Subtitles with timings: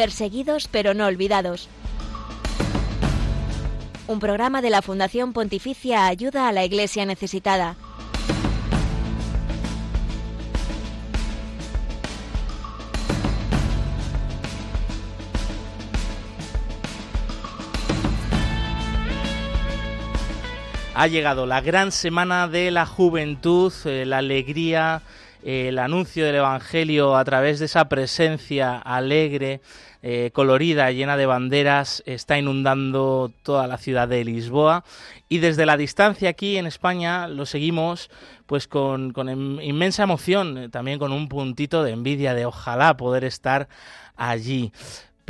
[0.00, 1.68] Perseguidos pero no olvidados.
[4.06, 7.76] Un programa de la Fundación Pontificia Ayuda a la Iglesia Necesitada.
[20.94, 25.02] Ha llegado la gran semana de la juventud, eh, la alegría,
[25.42, 29.60] eh, el anuncio del Evangelio a través de esa presencia alegre,
[30.02, 34.84] eh, colorida, llena de banderas, está inundando toda la ciudad de Lisboa.
[35.28, 38.10] Y desde la distancia aquí en España lo seguimos
[38.46, 39.28] pues con, con
[39.62, 43.68] inmensa emoción, también con un puntito de envidia de ojalá poder estar
[44.16, 44.72] allí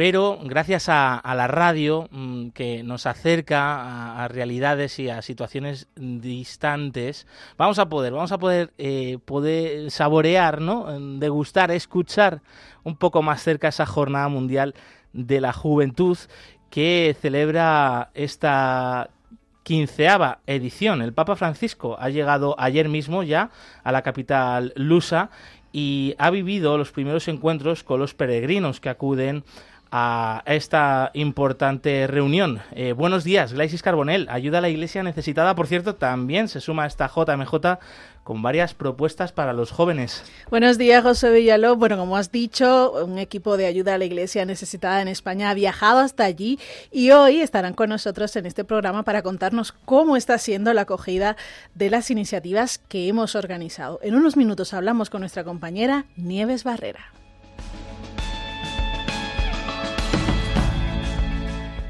[0.00, 7.26] pero gracias a, la radio mm, que nos acerca a, realidades y a situaciones distantes,
[7.58, 10.86] vamos a poder, vamos a poder, eh, poder saborear, ¿no?
[11.18, 12.40] degustar, escuchar
[12.82, 14.74] un poco más cerca esa jornada mundial
[15.12, 16.16] de la juventud
[16.70, 19.10] que celebra esta
[19.64, 21.02] quinceava edición.
[21.02, 23.50] El Papa Francisco ha llegado ayer mismo ya
[23.84, 25.28] a la capital lusa
[25.72, 29.44] y ha vivido los primeros encuentros con los peregrinos que acuden
[29.90, 32.60] a esta importante reunión.
[32.72, 34.28] Eh, buenos días, Glaisis Carbonel.
[34.30, 37.78] Ayuda a la Iglesia necesitada, por cierto, también se suma a esta JMJ
[38.22, 40.22] con varias propuestas para los jóvenes.
[40.50, 41.74] Buenos días, José Villaló.
[41.76, 45.54] Bueno, como has dicho, un equipo de ayuda a la Iglesia necesitada en España ha
[45.54, 46.60] viajado hasta allí
[46.92, 51.36] y hoy estarán con nosotros en este programa para contarnos cómo está siendo la acogida
[51.74, 53.98] de las iniciativas que hemos organizado.
[54.02, 57.19] En unos minutos hablamos con nuestra compañera Nieves Barrera.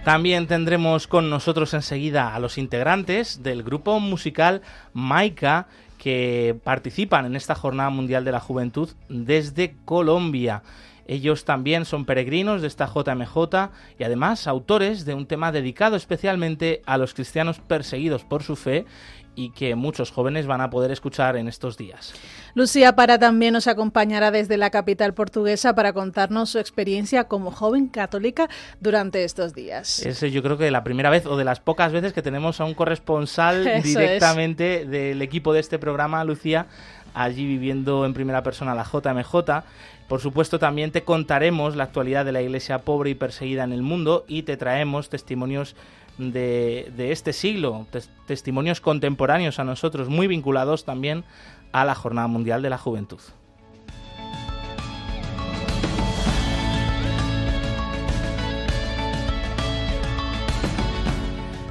[0.05, 4.63] También tendremos con nosotros enseguida a los integrantes del grupo musical
[4.95, 10.63] Maika que participan en esta Jornada Mundial de la Juventud desde Colombia.
[11.07, 16.81] Ellos también son peregrinos de esta JMJ y además autores de un tema dedicado especialmente
[16.87, 18.87] a los cristianos perseguidos por su fe
[19.35, 22.15] y que muchos jóvenes van a poder escuchar en estos días.
[22.55, 27.89] Lucía Para también nos acompañará desde la capital portuguesa para contarnos su experiencia como joven
[27.89, 28.49] católica
[28.81, 30.01] durante estos días.
[30.05, 32.65] Es yo creo que la primera vez o de las pocas veces que tenemos a
[32.65, 36.67] un corresponsal directamente del equipo de este programa, Lucía,
[37.15, 39.65] allí viviendo en primera persona la JMJ.
[40.09, 43.83] Por supuesto, también te contaremos la actualidad de la iglesia pobre y perseguida en el
[43.83, 45.77] mundo y te traemos testimonios
[46.21, 47.87] de, este siglo,
[48.27, 51.25] testimonios contemporáneos a nosotros, muy vinculados también
[51.73, 53.21] a la Jornada Mundial de la Juventud.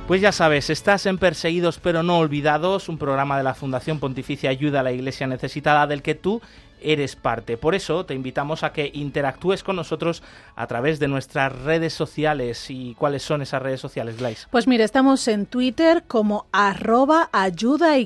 [0.09, 4.49] Pues ya sabes, estás en Perseguidos pero no olvidados, un programa de la Fundación Pontificia
[4.49, 6.41] Ayuda a la Iglesia Necesitada del que tú
[6.81, 7.57] eres parte.
[7.57, 10.23] Por eso te invitamos a que interactúes con nosotros
[10.55, 12.69] a través de nuestras redes sociales.
[12.69, 14.47] ¿Y cuáles son esas redes sociales, Glais?
[14.51, 17.97] Pues mira, estamos en Twitter como arroba ayuda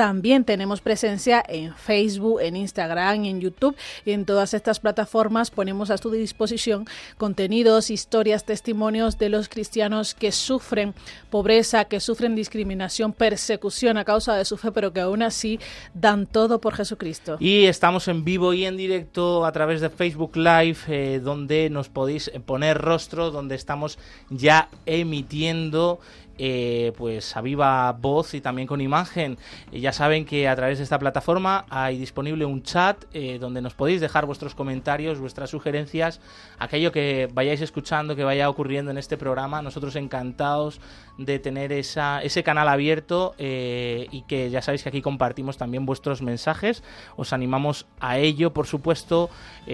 [0.00, 5.90] también tenemos presencia en Facebook, en Instagram, en YouTube y en todas estas plataformas ponemos
[5.90, 6.86] a tu disposición
[7.18, 10.94] contenidos, historias, testimonios de los cristianos que sufren
[11.28, 15.60] pobreza, que sufren discriminación, persecución a causa de su fe, pero que aún así
[15.92, 17.36] dan todo por Jesucristo.
[17.38, 21.90] Y estamos en vivo y en directo a través de Facebook Live, eh, donde nos
[21.90, 23.98] podéis poner rostro, donde estamos
[24.30, 26.00] ya emitiendo
[26.42, 29.36] eh, pues a viva voz y también con imagen.
[29.72, 33.74] ya saben que a través de esta plataforma hay disponible un chat eh, donde nos
[33.74, 36.18] podéis dejar vuestros comentarios, vuestras sugerencias,
[36.58, 39.60] aquello que vayáis escuchando, que vaya ocurriendo en este programa.
[39.60, 40.80] Nosotros encantados
[41.18, 46.22] de tener ese canal abierto eh, y que ya sabéis que aquí compartimos también vuestros
[46.22, 46.82] mensajes.
[47.16, 49.28] Os animamos a ello, por supuesto.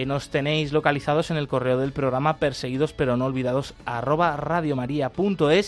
[0.05, 3.73] nos tenéis localizados en el correo del programa perseguidos pero no olvidados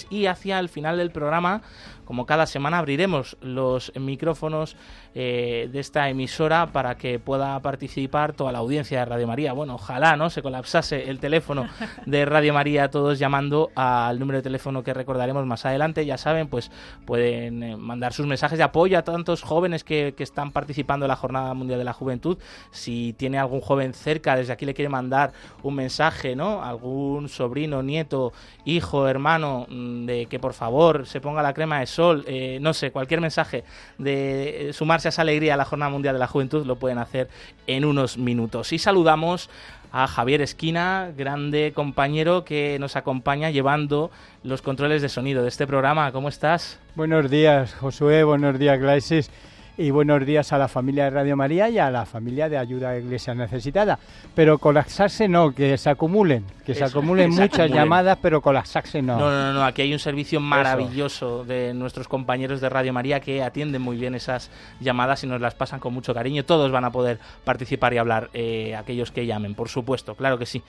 [0.09, 1.61] y hacia el final del programa,
[2.05, 4.75] como cada semana, abriremos los micrófonos
[5.15, 9.53] eh, de esta emisora para que pueda participar toda la audiencia de Radio María.
[9.53, 11.67] Bueno, ojalá no se colapsase el teléfono
[12.05, 16.05] de Radio María, todos llamando al número de teléfono que recordaremos más adelante.
[16.05, 16.71] Ya saben, pues
[17.05, 21.09] pueden eh, mandar sus mensajes de apoyo a tantos jóvenes que, que están participando en
[21.09, 22.37] la Jornada Mundial de la Juventud.
[22.71, 25.33] Si tiene algún joven cerca, desde aquí le quiere mandar
[25.63, 26.63] un mensaje, ¿no?
[26.63, 28.33] Algún sobrino, nieto,
[28.65, 32.73] hijo, hermano, mm, de que por favor se ponga la crema de sol, eh, no
[32.73, 33.63] sé, cualquier mensaje
[33.97, 37.29] de sumarse a esa alegría a la Jornada Mundial de la Juventud lo pueden hacer
[37.67, 38.73] en unos minutos.
[38.73, 39.49] Y saludamos
[39.91, 44.11] a Javier Esquina, grande compañero que nos acompaña llevando
[44.43, 46.11] los controles de sonido de este programa.
[46.11, 46.79] ¿Cómo estás?
[46.95, 48.23] Buenos días, Josué.
[48.23, 49.31] Buenos días, Glaisis.
[49.79, 52.89] Y buenos días a la familia de Radio María y a la familia de Ayuda
[52.89, 53.97] a Iglesia Necesitada.
[54.35, 59.17] Pero colapsarse no, que se acumulen, que se acumulen muchas llamadas, pero colapsarse no.
[59.17, 63.41] No, no, no, aquí hay un servicio maravilloso de nuestros compañeros de Radio María que
[63.41, 66.43] atienden muy bien esas llamadas y nos las pasan con mucho cariño.
[66.43, 70.45] Todos van a poder participar y hablar, eh, aquellos que llamen, por supuesto, claro que
[70.45, 70.61] sí.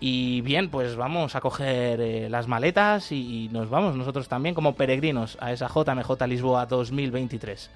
[0.00, 4.74] Y bien, pues vamos a coger eh, las maletas y, nos vamos nosotros también como
[4.74, 7.70] peregrinos a esa JMJ Lisboa 2023.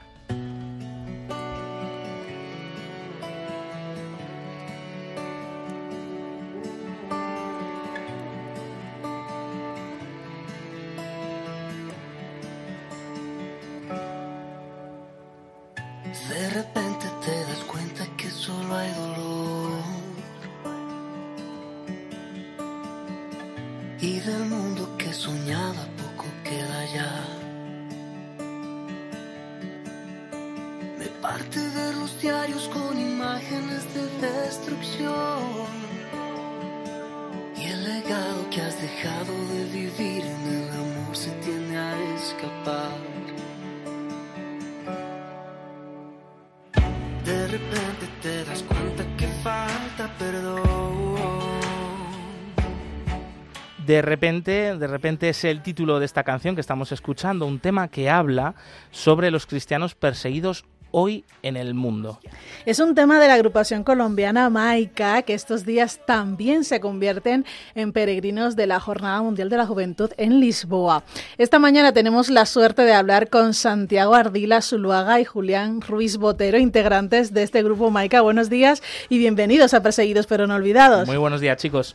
[54.03, 57.87] De repente, de repente es el título de esta canción que estamos escuchando, un tema
[57.87, 58.57] que habla
[58.91, 62.19] sobre los cristianos perseguidos hoy en el mundo.
[62.67, 67.47] Es un tema de la agrupación colombiana Maica, que estos días también se convierten
[67.77, 71.05] en peregrinos de la Jornada Mundial de la Juventud en Lisboa.
[71.39, 76.59] Esta mañana tenemos la suerte de hablar con Santiago Ardila Zuluaga y Julián Ruiz Botero,
[76.59, 78.21] integrantes de este grupo Maica.
[78.21, 81.07] Buenos días y bienvenidos a Perseguidos pero no olvidados.
[81.07, 81.95] Muy buenos días, chicos.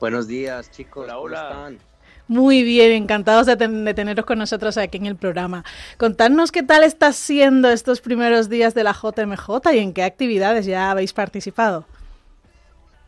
[0.00, 1.04] Buenos días, chicos.
[1.04, 1.48] Hola, hola.
[1.50, 1.90] ¿Cómo están?
[2.26, 5.62] Muy bien, encantados de, ten de, teneros con nosotros aquí en el programa.
[5.98, 10.64] Contadnos qué tal está siendo estos primeros días de la JMJ y en qué actividades
[10.64, 11.84] ya habéis participado.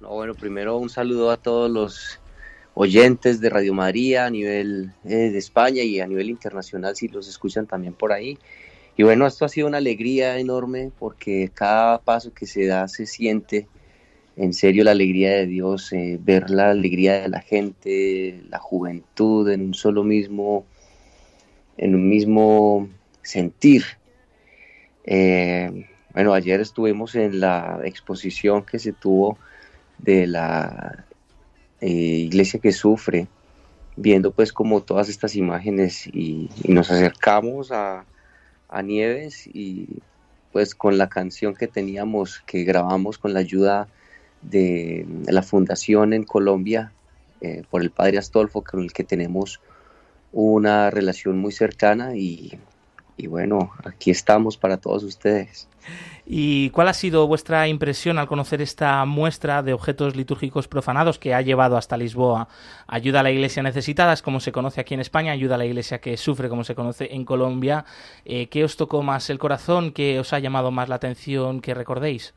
[0.00, 2.21] No, bueno, primero un saludo a todos los
[2.75, 7.27] oyentes de Radio María a nivel eh, de España y a nivel internacional si los
[7.27, 8.39] escuchan también por ahí.
[8.99, 13.06] Y bueno, esto ha sido una alegría enorme porque cada paso que se da se
[13.06, 13.67] siente
[14.37, 19.49] en serio la alegría de Dios, eh, ver la alegría de la gente, la juventud
[19.50, 20.64] en un solo mismo,
[21.76, 22.88] en un mismo
[23.23, 23.84] sentir.
[25.05, 29.38] Eh, bueno, ayer estuvimos en la exposición que se tuvo
[29.99, 31.05] de la
[31.81, 33.29] eh, iglesia que sufre,
[33.96, 38.06] viendo pues como todas estas imágenes y, y nos acercamos a,
[38.69, 39.88] a Nieves y
[40.52, 43.88] pues con la canción que teníamos, que grabamos con la ayuda
[44.43, 46.93] de la fundación en Colombia
[47.41, 49.61] eh, por el padre Astolfo, con el que tenemos
[50.33, 52.59] una relación muy cercana y,
[53.17, 55.69] y, bueno, aquí estamos para todos ustedes.
[56.25, 61.35] ¿Y cuál ha sido vuestra impresión al conocer esta muestra de objetos litúrgicos profanados que
[61.35, 62.49] ha llevado hasta Lisboa?
[62.87, 65.67] Ayuda a la iglesia necesitada, es como se conoce aquí en España, ayuda a la
[65.67, 67.85] iglesia que sufre, como se conoce en Colombia.
[68.25, 69.93] Eh, ¿Qué os tocó más el corazón?
[69.93, 72.35] ¿Qué os ha llamado más la atención que recordéis?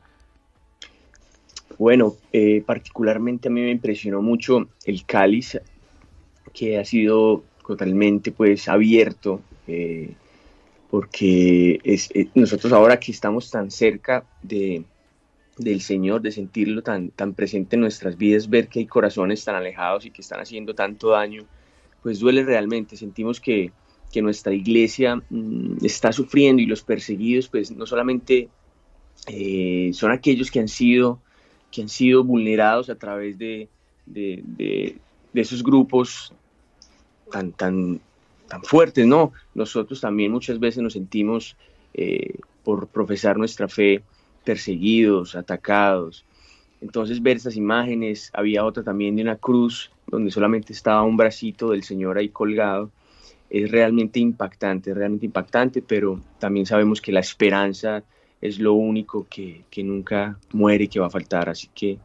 [1.78, 5.60] Bueno, eh, particularmente a mí me impresionó mucho el cáliz,
[6.54, 10.14] que ha sido totalmente pues abierto, eh,
[10.90, 14.84] porque eh, nosotros ahora que estamos tan cerca de,
[15.58, 19.56] del Señor, de sentirlo tan, tan presente en nuestras vidas, ver que hay corazones tan
[19.56, 21.44] alejados y que están haciendo tanto daño,
[22.02, 23.70] pues duele realmente, sentimos que,
[24.10, 28.48] que nuestra iglesia mmm, está sufriendo y los perseguidos pues no solamente
[29.92, 31.20] son aquellos que han sido
[31.70, 33.68] que han sido vulnerados a través de,
[34.06, 34.96] de, de,
[35.34, 36.32] esos grupos
[37.30, 38.00] tan, tan,
[38.48, 39.32] tan fuertes, ¿no?
[39.54, 41.56] Nosotros también muchas veces nos sentimos,
[41.94, 44.02] eh, por profesar nuestra fe,
[44.44, 46.24] perseguidos, atacados.
[46.80, 51.70] Entonces ver estas imágenes, había otra también de una cruz donde solamente estaba un bracito
[51.70, 52.90] del Señor ahí colgado,
[53.50, 58.02] es realmente impactante, es realmente impactante, pero también sabemos que la esperanza
[58.46, 61.48] es lo único que, que, nunca muere y que va a faltar.
[61.48, 61.98] Así que,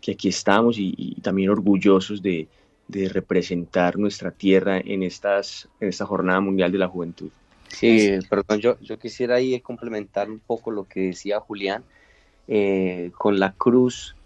[0.00, 2.46] que aquí estamos y, también orgullosos de,
[2.86, 7.30] de, representar nuestra tierra en, estas, en esta Jornada Mundial de la Juventud.
[7.68, 11.84] Sí, perdón, yo, yo quisiera ahí complementar un poco lo que decía Julián
[12.46, 14.16] eh, con la cruz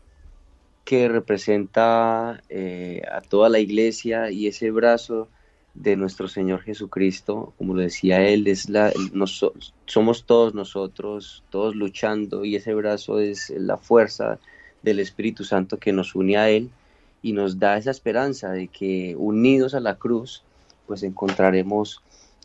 [0.84, 5.28] que representa eh, a toda la iglesia y ese brazo
[5.74, 9.44] de nuestro Señor Jesucristo, como lo decía él, es la, nos,
[9.86, 14.38] somos todos nosotros, todos luchando y ese brazo es la fuerza
[14.82, 16.70] del Espíritu Santo que nos une a Él
[17.22, 20.42] y nos da esa esperanza de que unidos a la cruz,
[20.86, 22.02] pues encontraremos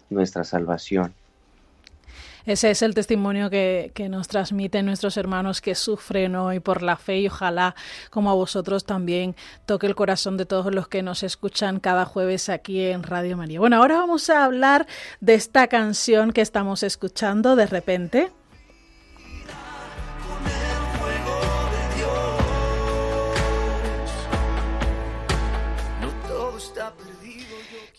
[0.09, 1.13] nuestra salvación.
[2.47, 6.95] Ese es el testimonio que, que, nos transmiten nuestros hermanos que sufren hoy por la
[6.95, 7.75] fe y ojalá,
[8.09, 9.35] como a vosotros, también
[9.65, 13.59] toque el corazón de todos los que nos escuchan cada jueves aquí en Radio María.
[13.59, 14.87] Bueno, ahora vamos a hablar
[15.19, 18.31] de esta canción que estamos escuchando de repente.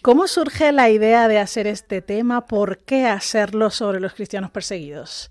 [0.09, 2.47] ¿Cómo surge la idea de hacer este tema?
[2.47, 5.31] ¿Por qué hacerlo sobre los cristianos perseguidos?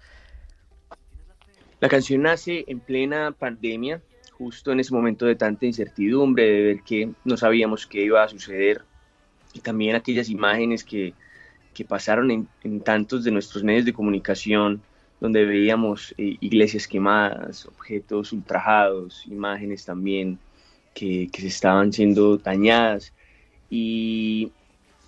[1.79, 4.03] La canción nace en plena pandemia,
[4.33, 8.27] justo en ese momento de tanta incertidumbre, de ver que no sabíamos qué iba a
[8.27, 8.83] suceder,
[9.51, 11.15] y también aquellas imágenes que,
[11.73, 14.83] que pasaron en, en, tantos de nuestros medios de comunicación,
[15.19, 20.37] donde veíamos eh, iglesias quemadas, objetos ultrajados, imágenes también
[20.93, 23.11] que, que se estaban siendo dañadas.
[23.71, 24.51] Y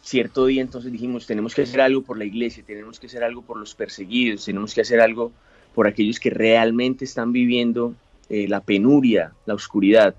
[0.09, 3.43] cierto día entonces dijimos, tenemos que hacer algo por la iglesia, tenemos que hacer algo
[3.43, 5.31] por los perseguidos, tenemos que hacer algo
[5.75, 7.93] por aquellos que realmente están viviendo
[8.27, 10.15] eh, la penuria, la oscuridad.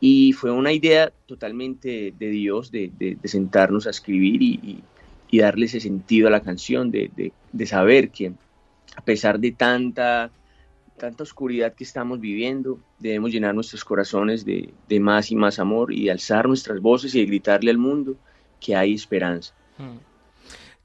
[0.00, 4.82] Y fue una idea totalmente de Dios de, de, de sentarnos a escribir y,
[5.30, 7.10] y, darle ese sentido a la canción, de,
[7.52, 8.32] de, saber que
[8.94, 10.30] a pesar de tanta,
[10.98, 16.10] tanta oscuridad que estamos viviendo, debemos llenar nuestros corazones de, más y más amor y
[16.10, 18.16] alzar nuestras voces y gritarle al mundo
[18.62, 19.52] que hay esperanza.
[19.78, 20.12] Mm.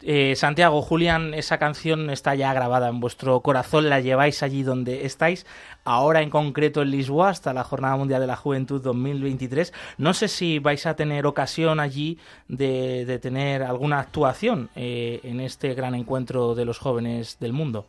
[0.03, 5.07] Eh, Santiago, Julián, esa canción está ya grabada en vuestro corazón, la lleváis allí donde
[5.07, 5.47] estáis,
[5.85, 9.73] ahora en concreto en Lisboa, hasta la Jornada Mundial de la Juventud 2023.
[9.97, 15.39] No sé si vais a tener ocasión allí de, de tener alguna actuación eh, en
[15.39, 17.87] este gran encuentro de los jóvenes del mundo.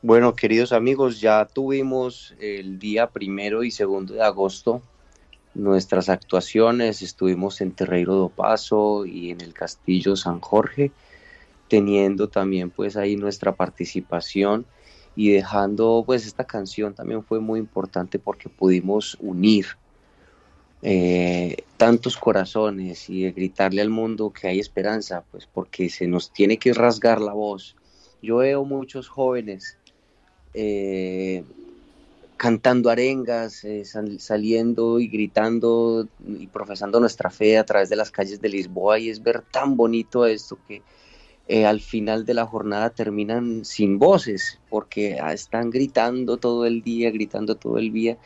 [0.00, 4.80] Bueno, queridos amigos, ya tuvimos el día primero y segundo de agosto
[5.56, 7.02] nuestras actuaciones.
[7.02, 10.92] Estuvimos en Terreiro do Paso y en el Castillo San Jorge,
[11.68, 14.66] teniendo también pues ahí nuestra participación
[15.16, 19.66] y dejando pues esta canción también fue muy importante porque pudimos unir
[20.82, 26.58] eh, tantos corazones y gritarle al mundo que hay esperanza, pues porque se nos tiene
[26.58, 27.76] que rasgar la voz.
[28.22, 29.78] Yo veo muchos jóvenes
[30.52, 31.44] eh,
[32.36, 38.10] cantando arengas, eh, sal, saliendo y gritando y profesando nuestra fe a través de las
[38.10, 40.82] calles de Lisboa y es ver tan bonito esto que
[41.48, 46.82] eh, al final de la jornada terminan sin voces porque ah, están gritando todo el
[46.82, 48.18] día, gritando todo el día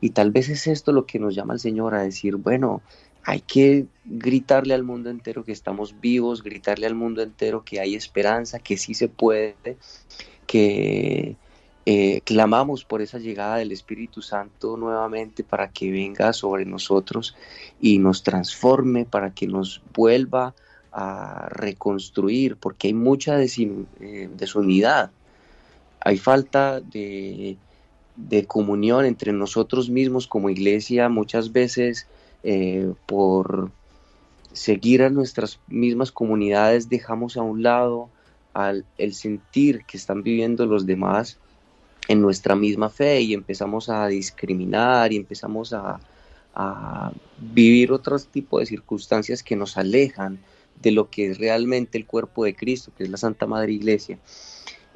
[0.00, 2.82] y tal vez es esto lo que nos llama el Señor a decir, bueno,
[3.22, 7.94] hay que gritarle al mundo entero que estamos vivos, gritarle al mundo entero que hay
[7.94, 9.76] esperanza, que sí se puede,
[10.46, 11.36] que
[11.84, 17.34] eh, clamamos por esa llegada del Espíritu Santo nuevamente para que venga sobre nosotros
[17.80, 20.54] y nos transforme, para que nos vuelva
[20.92, 25.10] a reconstruir, porque hay mucha eh, desunidad,
[25.98, 27.56] hay falta de,
[28.14, 32.06] de, comunión entre nosotros mismos como iglesia, muchas veces
[32.44, 33.72] eh, por
[34.52, 38.08] seguir a nuestras mismas comunidades dejamos a un lado
[38.52, 41.38] al, el sentir que están viviendo los demás
[42.08, 46.00] en nuestra misma fe y empezamos a discriminar y empezamos a,
[47.38, 50.38] vivir otros tipos de circunstancias que nos alejan
[50.82, 54.18] de lo que es realmente el cuerpo de Cristo, que es la Santa Madre Iglesia.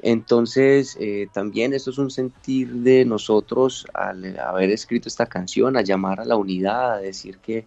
[0.03, 5.81] Entonces, eh, también eso es un sentir de nosotros al haber escrito esta canción, a
[5.81, 7.65] llamar a la unidad, a decir que,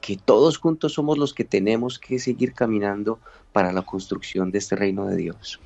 [0.00, 3.18] que todos juntos somos los que tenemos que seguir caminando
[3.52, 5.58] para la construcción de este reino de Dios.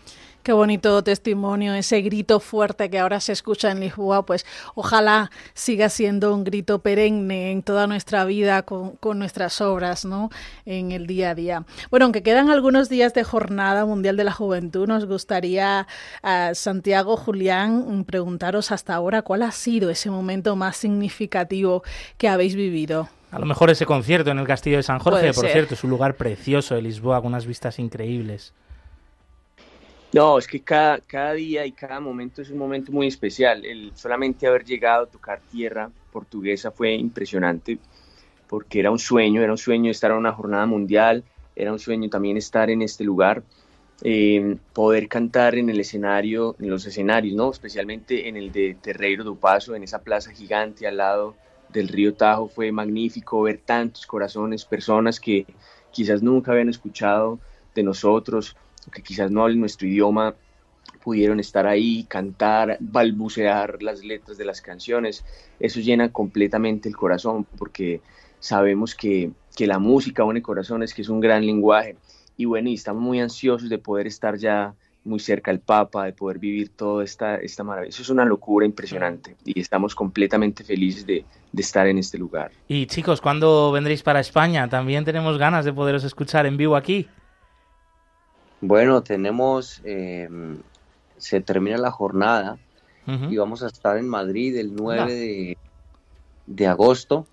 [0.47, 5.89] Qué bonito testimonio, ese grito fuerte que ahora se escucha en Lisboa, pues ojalá siga
[5.89, 10.31] siendo un grito perenne en toda nuestra vida con, con, nuestras obras, ¿no?
[10.65, 11.65] En el día a día.
[11.91, 15.89] Bueno, aunque quedan algunos días de Jornada Mundial de la Juventud, nos gustaría,
[16.23, 21.83] a Santiago, Julián, preguntaros hasta ahora cuál ha sido ese momento más significativo
[22.19, 23.09] que habéis vivido.
[23.33, 25.91] A lo mejor ese concierto en el Castillo de San Jorge, por cierto, es un
[25.91, 28.55] lugar precioso de Lisboa con unas vistas increíbles.
[30.13, 33.65] No, es que cada, cada día y cada momento es un momento muy especial.
[33.65, 37.79] El solamente haber llegado a tocar tierra portuguesa fue impresionante
[38.49, 42.09] porque era un sueño, era un sueño estar en una jornada mundial, era un sueño
[42.09, 43.43] también estar en este lugar,
[44.03, 47.51] eh, poder cantar en el escenario, en los escenarios, ¿no?
[47.51, 51.35] especialmente en el de Terreiro do Paso, en esa plaza gigante al lado
[51.71, 55.47] del río Tajo, fue magnífico ver tantos corazones, personas que
[55.91, 57.39] quizás nunca habían escuchado
[57.75, 58.57] de nosotros,
[58.93, 60.35] que quizás no hablen nuestro idioma,
[61.03, 65.25] pudieron estar ahí, cantar, balbucear las letras de las canciones.
[65.61, 68.01] Eso llena completamente el corazón porque
[68.41, 71.97] sabemos que, que la música une corazones, que es un gran lenguaje.
[72.37, 74.75] Y bueno, y estamos muy ansiosos de poder estar ya
[75.07, 77.91] muy cerca al Papa, de poder vivir toda esta, esta maravilla.
[77.91, 81.25] Eso es una locura impresionante y estamos completamente felices de,
[81.57, 82.51] estar en este lugar.
[82.69, 84.69] Y chicos, ¿cuándo vendréis para España?
[84.69, 87.09] También tenemos ganas de poderos escuchar en vivo aquí.
[88.61, 90.29] Bueno, tenemos, eh,
[91.19, 92.59] se termina la jornada
[93.07, 95.57] y vamos a estar en Madrid el 9
[96.47, 97.27] de, agosto.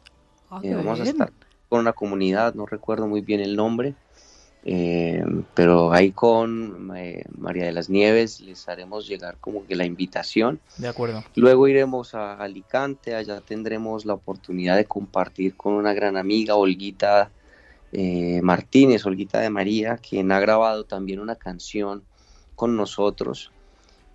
[0.51, 1.31] Ah, eh, vamos a estar
[1.67, 3.95] con una comunidad, no recuerdo muy bien el nombre,
[4.65, 5.25] eh,
[5.55, 10.59] pero ahí con eh, María de las Nieves les haremos llegar como que la invitación.
[10.77, 11.23] De acuerdo.
[11.35, 17.31] Luego iremos a Alicante, allá tendremos la oportunidad de compartir con una gran amiga, Olguita
[17.93, 22.03] eh, Martínez, Olguita de María, quien ha grabado también una canción
[22.55, 23.51] con nosotros.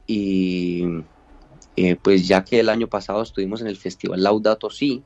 [0.06, 0.84] Y
[2.02, 5.02] pues ya que el año pasado estuvimos en el festival Laudato Si,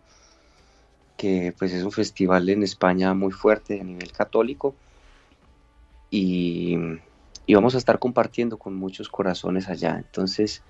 [1.17, 4.75] que pues es un festival en España muy fuerte a nivel católico,
[6.13, 6.77] y,
[7.49, 9.97] vamos a estar compartiendo con muchos corazones allá.
[9.97, 10.63] Entonces,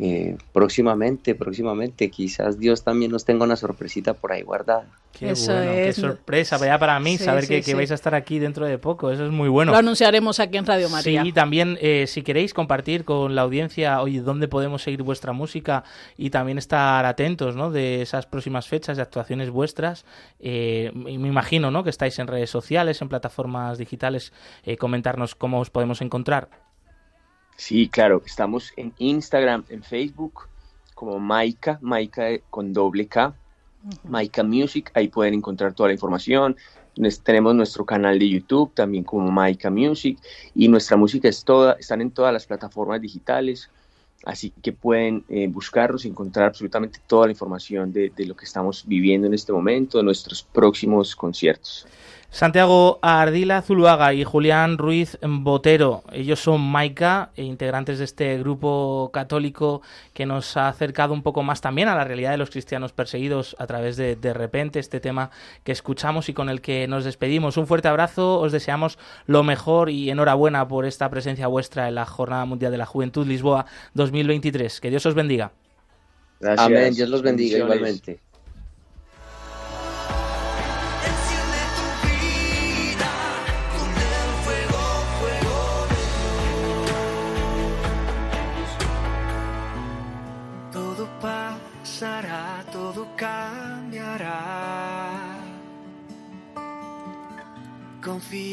[0.00, 4.86] eh, próximamente, próximamente, quizás Dios también nos tenga una sorpresita por ahí guardada.
[5.12, 8.78] Qué bueno, qué sorpresa, vaya para mí saber que, vais a estar aquí dentro de
[8.78, 9.72] poco, eso es muy bueno.
[9.72, 11.24] Lo anunciaremos aquí en Radio María.
[11.24, 15.82] Sí, también eh, si queréis compartir con la audiencia, oye, dónde podemos seguir vuestra música
[16.16, 17.72] y también estar atentos, ¿no?
[17.72, 20.04] De esas próximas fechas de actuaciones vuestras,
[20.38, 21.82] eh, me imagino, ¿no?
[21.82, 26.67] Que estáis en redes sociales, en plataformas digitales, eh, comentarnos cómo os podemos encontrar.
[27.58, 30.46] Sí, claro, estamos en Instagram, en Facebook,
[30.94, 33.34] como Maika, Maika con doble K,
[34.04, 36.56] Maika Music, ahí pueden encontrar toda la información.
[37.24, 40.20] Tenemos nuestro canal de YouTube también como Maika Music
[40.54, 43.68] y nuestra música es toda, están en todas las plataformas digitales,
[44.24, 48.44] así que pueden eh, buscarlos y encontrar absolutamente toda la información de, de lo que
[48.44, 51.88] estamos viviendo en este momento, de nuestros próximos conciertos.
[52.30, 56.04] Santiago Ardila Zuluaga y Julián Ruiz Botero.
[56.12, 59.80] Ellos son Maica, e integrantes de este grupo católico
[60.12, 63.56] que nos ha acercado un poco más también a la realidad de los cristianos perseguidos
[63.58, 65.30] a través de De repente, este tema
[65.64, 67.56] que escuchamos y con el que nos despedimos.
[67.56, 72.04] Un fuerte abrazo, os deseamos lo mejor y enhorabuena por esta presencia vuestra en la
[72.04, 73.64] Jornada Mundial de la Juventud Lisboa
[73.94, 74.80] 2023.
[74.80, 75.52] Que Dios os bendiga.
[76.58, 78.20] Amén, Dios los bendiga igualmente.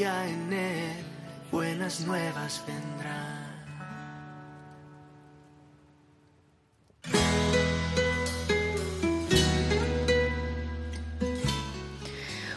[0.06, 1.04] En Él,
[1.52, 3.35] buenas nuevas vendrán.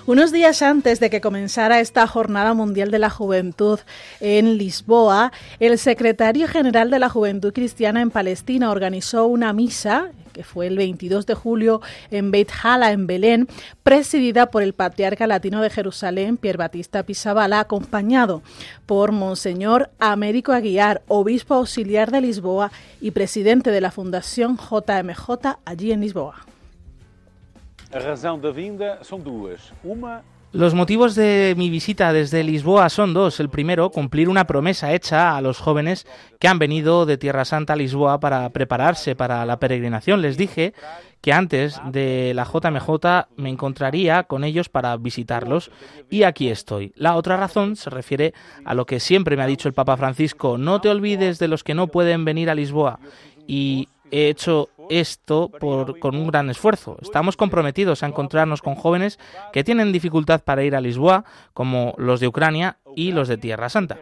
[0.09, 3.79] Unos días antes de que comenzara esta Jornada Mundial de la Juventud
[4.21, 10.45] en Lisboa, el secretario general de la Juventud Cristiana en Palestina organizó una misa que
[10.45, 13.49] fue el 22 de julio en Beit Hala, en Belén,
[13.83, 18.41] presidida por el patriarca latino de Jerusalén, Pierre Batista Pisabala, acompañado
[18.87, 25.93] por Monseñor Américo Aguiar, obispo auxiliar de Lisboa y presidente de la Fundación JMJ allí
[25.93, 26.47] en Lisboa.
[30.53, 33.39] Los motivos de mi visita desde Lisboa son dos.
[33.39, 36.07] El primero, cumplir una promesa hecha a los jóvenes
[36.39, 40.23] que han venido de Tierra Santa a Lisboa para prepararse para la peregrinación.
[40.23, 40.73] Les dije
[41.21, 45.71] que antes de la JMJ me encontraría con ellos para visitarlos
[46.09, 46.93] y aquí estoy.
[46.97, 48.33] La otra razón se refiere
[48.65, 51.63] a lo que siempre me ha dicho el Papa Francisco, no te olvides de los
[51.63, 53.01] que no pueden venir a Lisboa
[53.47, 55.51] y he hecho esto
[56.01, 56.97] con un gran esfuerzo.
[57.03, 59.19] Estamos comprometidos a encontrarnos con jóvenes
[59.53, 63.69] que tienen dificultad para ir a Lisboa, como los de Ucrania y los de Tierra
[63.69, 63.99] Santa.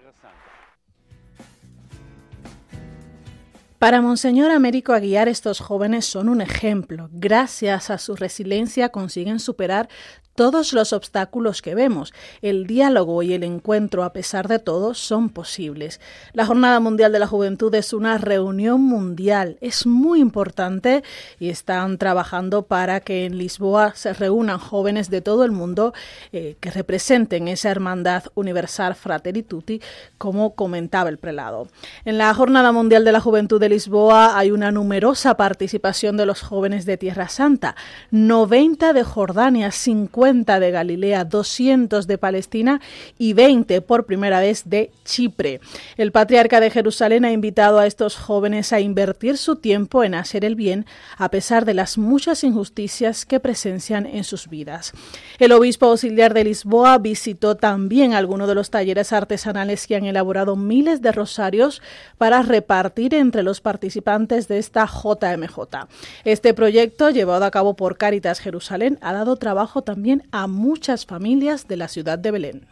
[3.78, 7.10] Para Monseñor Américo Aguiar, estos jóvenes son un ejemplo.
[7.12, 9.90] Gracias a su resiliencia consiguen superar
[10.36, 12.12] todos los obstáculos que vemos.
[12.42, 16.00] El diálogo y el encuentro, a pesar de todo, son posibles.
[16.34, 21.02] La Jornada Mundial de la Juventud es una reunión mundial, es muy importante
[21.40, 25.94] y están trabajando para que en Lisboa se reúnan jóvenes de todo el mundo
[26.32, 29.80] eh, que representen esa hermandad universal Fratelli Tutti,
[30.18, 31.68] como comentaba el prelado.
[32.04, 36.42] En la Jornada Mundial de la Juventud de Lisboa hay una numerosa participación de los
[36.42, 37.74] jóvenes de Tierra Santa,
[38.10, 42.80] 90 de Jordania, 50 50 de Galilea, 200 de Palestina
[43.16, 45.60] y 20 por primera vez de Chipre.
[45.96, 50.44] El patriarca de Jerusalén ha invitado a estos jóvenes a invertir su tiempo en hacer
[50.44, 50.84] el bien
[51.16, 54.92] a pesar de las muchas injusticias que presencian en sus vidas.
[55.38, 60.56] El obispo auxiliar de Lisboa visitó también algunos de los talleres artesanales que han elaborado
[60.56, 61.82] miles de rosarios
[62.18, 65.86] para repartir entre los participantes de esta JMJ.
[66.24, 71.68] Este proyecto, llevado a cabo por Cáritas Jerusalén, ha dado trabajo también a muchas familias
[71.68, 72.66] de la ciudad de Belén.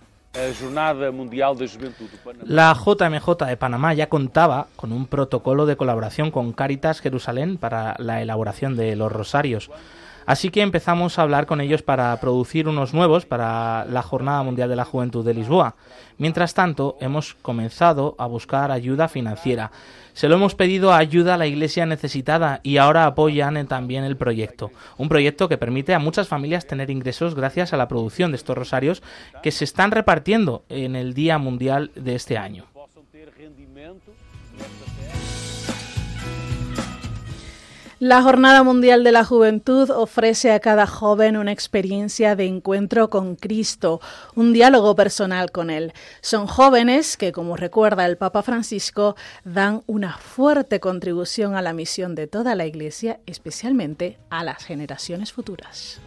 [2.44, 7.94] La JMJ de Panamá ya contaba con un protocolo de colaboración con Cáritas Jerusalén para
[7.98, 9.70] la elaboración de los rosarios.
[10.26, 14.68] Así que empezamos a hablar con ellos para producir unos nuevos para la Jornada Mundial
[14.68, 15.76] de la Juventud de Lisboa.
[16.16, 19.70] Mientras tanto, hemos comenzado a buscar ayuda financiera.
[20.12, 24.70] Se lo hemos pedido ayuda a la iglesia necesitada y ahora apoyan también el proyecto.
[24.96, 28.56] Un proyecto que permite a muchas familias tener ingresos gracias a la producción de estos
[28.56, 29.02] rosarios
[29.42, 32.73] que se están repartiendo en el Día Mundial de este año.
[38.00, 43.36] La Jornada Mundial de la Juventud ofrece a cada joven una experiencia de encuentro con
[43.36, 44.00] Cristo,
[44.34, 45.92] un diálogo personal con Él.
[46.20, 52.16] Son jóvenes que, como recuerda el Papa Francisco, dan una fuerte contribución a la misión
[52.16, 56.00] de toda la Iglesia, especialmente a las generaciones futuras.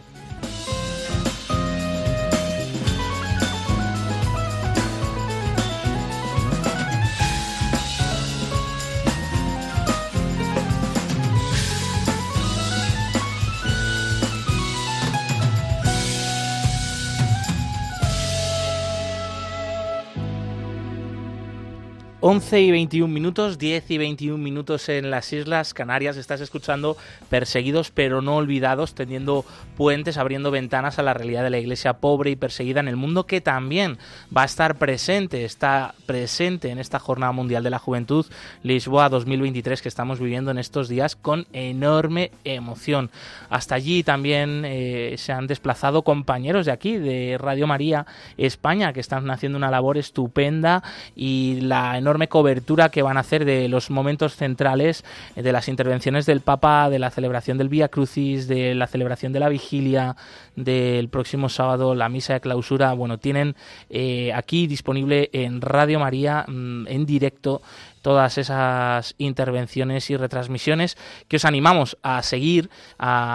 [22.20, 26.16] 11 y 21 minutos, 10 y 21 minutos en las Islas Canarias.
[26.16, 26.96] Estás escuchando
[27.30, 29.44] Perseguidos pero no olvidados, teniendo
[29.76, 33.24] puentes, abriendo ventanas a la realidad de la iglesia pobre y perseguida en el mundo,
[33.26, 33.98] que también
[34.36, 38.26] va a estar presente, está presente en esta Jornada Mundial de la Juventud
[38.64, 43.12] Lisboa 2023 que estamos viviendo en estos días con enorme emoción.
[43.48, 48.98] Hasta allí también eh, se han desplazado compañeros de aquí, de Radio María España, que
[48.98, 50.82] están haciendo una labor estupenda
[51.14, 55.04] y la enorme enorme cobertura que van a hacer de los momentos centrales
[55.36, 59.32] eh, de las intervenciones del Papa, de la celebración del Vía Crucis, de la celebración
[59.32, 60.16] de la vigilia,
[60.56, 62.94] del próximo sábado, la misa de clausura.
[62.94, 63.54] Bueno, tienen
[63.90, 67.60] eh, aquí disponible en Radio María mm, en directo
[68.08, 70.96] todas esas intervenciones y retransmisiones
[71.28, 72.70] que os animamos a seguir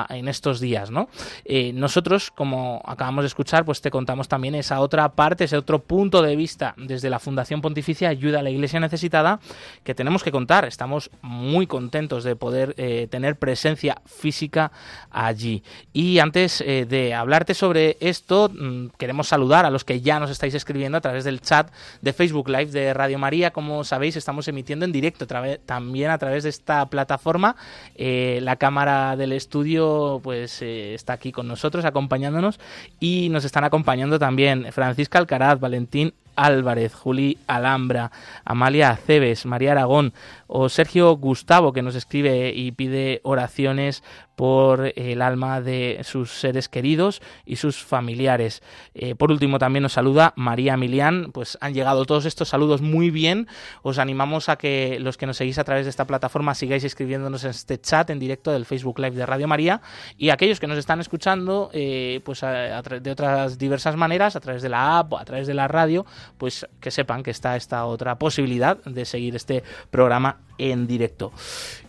[0.09, 0.89] en estos días.
[0.89, 1.09] ¿no?
[1.45, 5.77] Eh, nosotros, como acabamos de escuchar, pues te contamos también esa otra parte, ese otro
[5.77, 9.39] punto de vista desde la Fundación Pontificia Ayuda a la Iglesia Necesitada
[9.83, 10.65] que tenemos que contar.
[10.65, 14.71] Estamos muy contentos de poder eh, tener presencia física
[15.11, 15.61] allí.
[15.93, 20.31] Y antes eh, de hablarte sobre esto, mm, queremos saludar a los que ya nos
[20.31, 23.51] estáis escribiendo a través del chat de Facebook Live de Radio María.
[23.53, 25.27] Como sabéis, estamos emitiendo en directo
[25.65, 27.55] también a través de esta plataforma.
[27.95, 32.59] Eh, la cámara del estudio pues eh, está aquí con nosotros acompañándonos
[32.99, 38.11] y nos están acompañando también Francisca Alcaraz, Valentín Álvarez, Juli Alhambra,
[38.45, 40.13] Amalia Aceves, María Aragón
[40.47, 44.03] o Sergio Gustavo que nos escribe y pide oraciones
[44.35, 48.63] por el alma de sus seres queridos y sus familiares.
[48.93, 51.31] Eh, por último, también nos saluda María Milián.
[51.31, 53.47] Pues han llegado todos estos saludos muy bien.
[53.83, 57.43] Os animamos a que los que nos seguís a través de esta plataforma sigáis escribiéndonos
[57.43, 59.81] en este chat en directo del Facebook Live de Radio María
[60.17, 64.69] y aquellos que nos están escuchando eh, pues de otras diversas maneras, a través de
[64.69, 66.05] la app o a través de la radio,
[66.37, 71.31] pues que sepan que está esta otra posibilidad de seguir este programa en directo.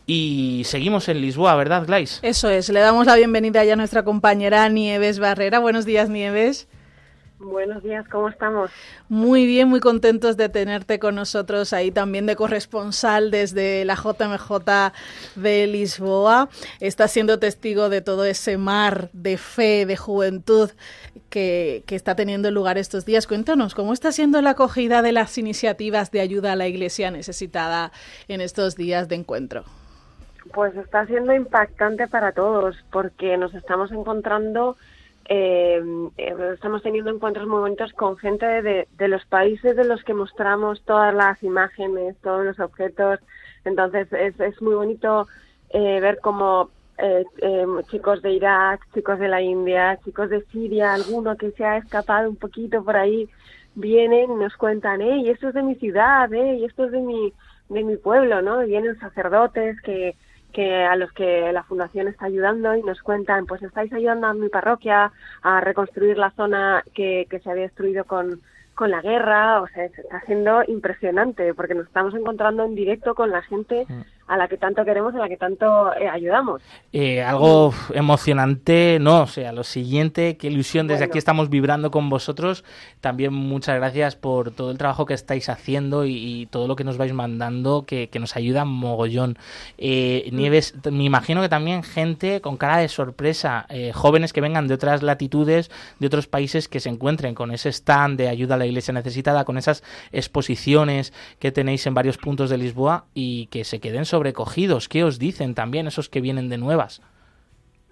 [0.07, 2.21] Y seguimos en Lisboa, ¿verdad, Glais?
[2.23, 5.59] Eso es, le damos la bienvenida ya a nuestra compañera Nieves Barrera.
[5.59, 6.69] Buenos días, Nieves.
[7.45, 8.71] Buenos días, ¿cómo estamos?
[9.11, 14.93] Muy bien, muy contentos de tenerte con nosotros ahí también de corresponsal desde la JMJ
[15.35, 16.49] de Lisboa.
[16.81, 20.71] Estás siendo testigo de todo ese mar de fe, de juventud
[21.29, 23.27] que, que está teniendo lugar estos días.
[23.27, 27.93] Cuéntanos, ¿cómo está siendo la acogida de las iniciativas de ayuda a la iglesia necesitada
[28.27, 29.65] en estos días de encuentro?
[30.55, 34.77] Pues está siendo impactante para todos porque nos estamos encontrando
[35.29, 35.83] eh,
[36.53, 41.15] estamos teniendo encuentros muy bonitos con gente de, los países de los que mostramos todas
[41.15, 43.21] las imágenes, todos los objetos.
[43.65, 45.27] Entonces es, es muy bonito
[45.71, 50.95] eh, ver cómo eh, eh, chicos de Irak, chicos de la India, chicos de Siria,
[50.95, 53.29] alguno que se ha escapado un poquito por ahí,
[53.75, 57.33] vienen y nos cuentan, y esto es de mi ciudad, y esto es de mi,
[57.69, 58.61] de mi pueblo, ¿no?
[58.61, 60.15] vienen sacerdotes que,
[60.55, 64.35] que a los que la fundación está ayudando y nos cuentan, pues estáis ayudando a
[64.35, 65.13] mi parroquia
[65.43, 68.41] a reconstruir la zona que, que se había destruido con,
[68.75, 73.31] con la guerra, o sea, está siendo impresionante porque nos estamos encontrando en directo con
[73.31, 76.63] la gente mm a la que tanto queremos, a la que tanto eh, ayudamos.
[76.93, 82.09] Eh, algo emocionante, no, o sea, lo siguiente, qué ilusión, desde aquí estamos vibrando con
[82.09, 82.65] vosotros.
[83.01, 86.99] También muchas gracias por todo el trabajo que estáis haciendo y, todo lo que nos
[86.99, 89.37] vais mandando, que, nos ayuda mogollón.
[89.77, 90.37] Eh, mm.
[90.37, 95.03] Nieves, me imagino que también gente con cara de sorpresa, jóvenes que vengan de otras
[95.03, 98.95] latitudes, de otros países, que se encuentren con ese stand de ayuda a la iglesia
[98.95, 99.83] necesitada, con esas
[100.13, 104.89] exposiciones que tenéis en varios puntos de Lisboa y que se queden sobrecogidos.
[104.89, 107.03] ¿Qué os dicen también esos que vienen de nuevas?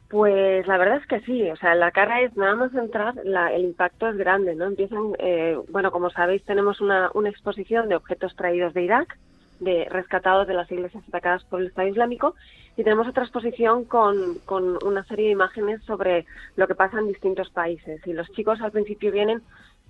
[0.09, 3.65] Pues la verdad es que sí, o sea, la cara es nada más entrar, el
[3.65, 4.67] impacto es grande, ¿no?
[4.67, 9.19] Empiezan, eh, bueno, como sabéis, tenemos una, exposición de objetos traídos de Irak,
[9.59, 12.37] de rescatados de las iglesias atacadas por el Estado Islámico,
[12.77, 17.09] y tenemos otra exposición con, con una serie de imágenes sobre lo que pasa en
[17.09, 18.07] distintos países.
[18.07, 19.43] Y los chicos al principio vienen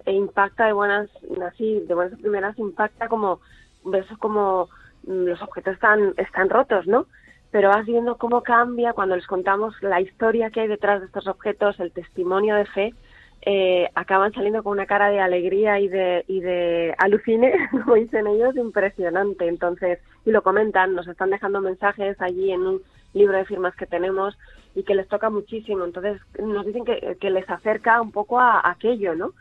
[0.07, 1.11] e impacta de buenas,
[1.47, 3.41] así, de buenas primeras, impacta como,
[3.85, 4.71] ves como
[5.07, 7.07] los objetos están, están rotos, ¿no?
[7.51, 11.27] Pero vas viendo cómo cambia cuando les contamos la historia que hay detrás de estos
[11.27, 12.95] objetos, el testimonio de fe,
[13.45, 18.27] eh, acaban saliendo con una cara de alegría y de, y de alucine, como dicen
[18.27, 19.49] ellos, impresionante.
[19.49, 22.83] Entonces, y lo comentan, nos están dejando mensajes allí en un
[23.15, 24.39] libro de firmas que tenemos
[24.75, 25.85] y que les toca muchísimo.
[25.85, 29.33] Entonces, nos dicen que, les acerca un poco a, aquello, ¿no?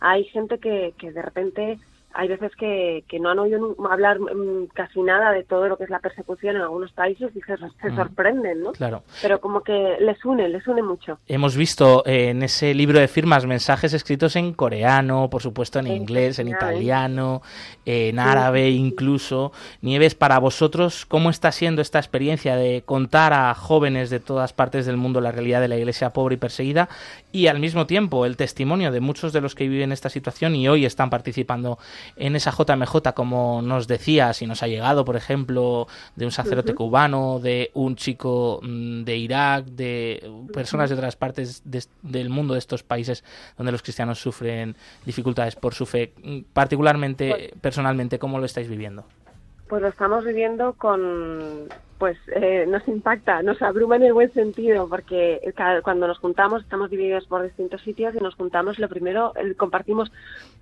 [0.00, 1.78] Hay gente que, que de repente
[2.14, 5.84] hay veces que, que no han oído hablar mm, casi nada de todo lo que
[5.84, 8.72] es la persecución en algunos países y se, se sorprenden, ¿no?
[8.72, 9.02] Claro.
[9.22, 11.18] Pero como que les une, les une mucho.
[11.26, 15.86] Hemos visto eh, en ese libro de firmas mensajes escritos en coreano, por supuesto en
[15.86, 17.42] inglés, en italiano,
[17.84, 19.52] en árabe incluso.
[19.82, 24.86] Nieves, para vosotros, ¿cómo está siendo esta experiencia de contar a jóvenes de todas partes
[24.86, 26.88] del mundo la realidad de la iglesia pobre y perseguida
[27.32, 30.68] y al mismo tiempo el testimonio de muchos de los que viven esta situación y
[30.68, 31.78] hoy están participando
[32.16, 36.74] en esa JMJ, como nos decía, si nos ha llegado, por ejemplo, de un sacerdote
[36.74, 42.60] cubano, de un chico mm, de Irak, de personas de otras partes del mundo de
[42.60, 43.24] estos países
[43.56, 48.68] donde los cristianos sufren dificultades por su fe, mm, particularmente, pues personalmente, ¿cómo lo estáis
[48.68, 49.04] viviendo?
[49.68, 51.68] Pues lo estamos viviendo con,
[51.98, 55.40] pues eh, nos impacta, nos abruma en el buen sentido, porque
[55.82, 60.10] cuando nos juntamos estamos divididos por distintos sitios y nos juntamos, lo primero compartimos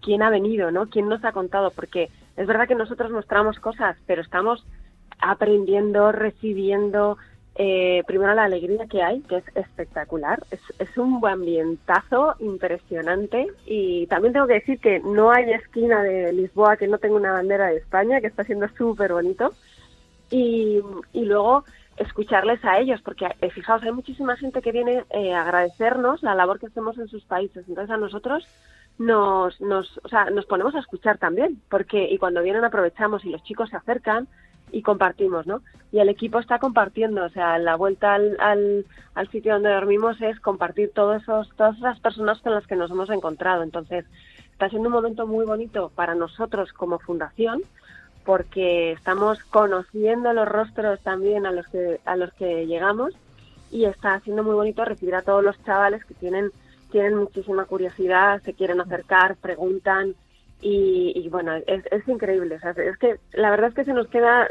[0.01, 0.87] quién ha venido, ¿no?
[0.87, 4.65] Quién nos ha contado, porque es verdad que nosotros mostramos cosas, pero estamos
[5.19, 7.19] aprendiendo, recibiendo,
[7.57, 13.47] eh, primero la alegría que hay, que es espectacular, es, es un ambientazo impresionante.
[13.67, 17.33] Y también tengo que decir que no hay esquina de Lisboa que no tenga una
[17.33, 19.53] bandera de España, que está siendo súper bonito
[20.31, 20.81] y,
[21.13, 21.65] y luego
[21.97, 26.35] escucharles a ellos, porque eh, fijaos, hay muchísima gente que viene eh, a agradecernos la
[26.35, 28.47] labor que hacemos en sus países, entonces a nosotros
[28.99, 33.31] nos, nos, o sea, nos ponemos a escuchar también, porque y cuando vienen aprovechamos y
[33.31, 34.29] los chicos se acercan,
[34.73, 35.63] y compartimos, ¿no?
[35.93, 38.37] Y el equipo está compartiendo, o sea, la vuelta al,
[39.15, 42.91] al, sitio donde dormimos es compartir todos esos, todas esas personas con las que nos
[42.91, 43.63] hemos encontrado.
[43.63, 44.05] Entonces,
[44.53, 47.63] está siendo un momento muy bonito para nosotros como fundación,
[48.27, 53.15] porque estamos conociendo los rostros también a los que, a los que llegamos
[53.71, 56.51] y está siendo muy bonito recibir a todos los chavales que tienen,
[56.91, 60.15] tienen muchísima curiosidad, se quieren acercar, preguntan,
[60.61, 62.57] y, bueno, es, es increíble.
[62.57, 64.49] es que la verdad es que se nos queda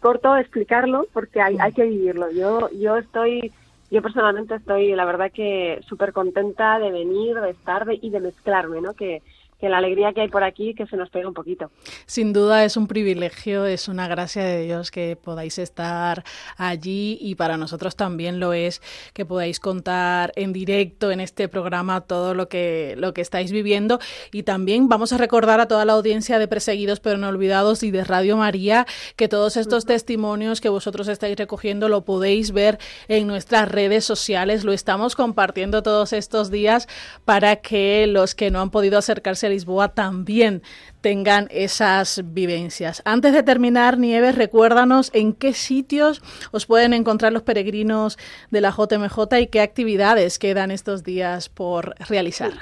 [0.00, 2.30] corto explicarlo porque hay, hay que vivirlo.
[2.30, 3.52] Yo, yo estoy,
[3.90, 8.80] yo personalmente estoy, la verdad que súper contenta de venir, de estar y de mezclarme,
[8.80, 8.94] ¿no?
[8.94, 9.20] Que,
[9.58, 11.70] que la alegría que hay por aquí que se nos pega un poquito.
[12.06, 16.24] Sin duda es un privilegio, es una gracia de Dios que podáis estar
[16.56, 18.80] allí y para nosotros también lo es
[19.12, 23.98] que podáis contar en directo en este programa todo lo que lo que estáis viviendo.
[24.32, 27.90] Y también vamos a recordar a toda la audiencia de Perseguidos pero no olvidados y
[27.90, 33.26] de Radio María que todos estos testimonios que vosotros estáis recogiendo lo podéis ver en
[33.26, 36.88] nuestras redes sociales, lo estamos compartiendo todos estos días
[37.24, 40.62] para que los que no han podido acercarse Lisboa también
[41.00, 43.02] tengan esas vivencias.
[43.04, 48.18] Antes de terminar, Nieves, recuérdanos en qué sitios os pueden encontrar los peregrinos
[48.50, 52.52] de la JMJ y qué actividades quedan estos días por realizar.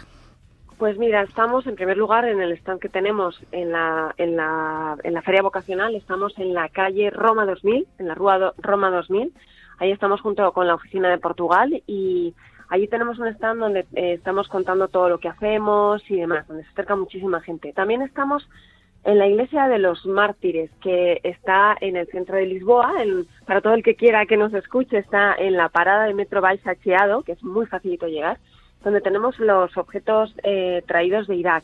[0.78, 5.22] Pues mira, estamos en primer lugar en el stand que tenemos en la, en la,
[5.24, 9.32] Feria Vocacional, estamos en la calle Roma 2000, en la Rúa Roma 2000.
[9.78, 12.34] Ahí estamos junto con la oficina de Portugal y
[12.68, 16.64] Allí tenemos un stand donde eh, estamos contando todo lo que hacemos y demás, donde
[16.64, 17.72] se acerca muchísima gente.
[17.72, 18.48] También estamos
[19.04, 22.92] en la iglesia de los mártires, que está en el centro de Lisboa.
[23.46, 27.22] para todo el que quiera que nos escuche, está en la parada de metro Baixacheado,
[27.22, 28.38] que es muy facilito llegar,
[28.82, 31.62] donde tenemos los objetos eh, traídos de Irak.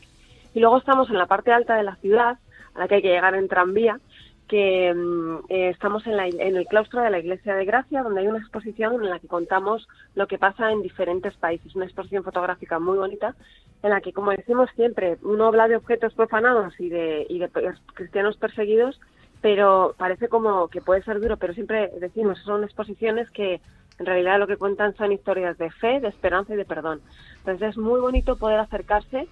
[0.53, 2.37] Y luego estamos en la parte alta de la ciudad,
[2.75, 3.99] a la que hay que llegar en tranvía,
[4.47, 8.27] que mm, eh, estamos en, en, el claustro de la Iglesia de Gracia, donde hay
[8.27, 12.79] una exposición en la que contamos lo que pasa en diferentes países, una exposición fotográfica
[12.79, 13.35] muy bonita,
[13.81, 17.49] en la que, como decimos siempre, uno habla de objetos profanados y de, y de
[17.93, 18.99] cristianos perseguidos,
[19.41, 23.59] pero parece como que puede ser duro, pero siempre decimos, son exposiciones que
[23.99, 27.01] en realidad lo que cuentan son historias de fe, de esperanza y de perdón.
[27.39, 29.27] Entonces es muy bonito poder acercarse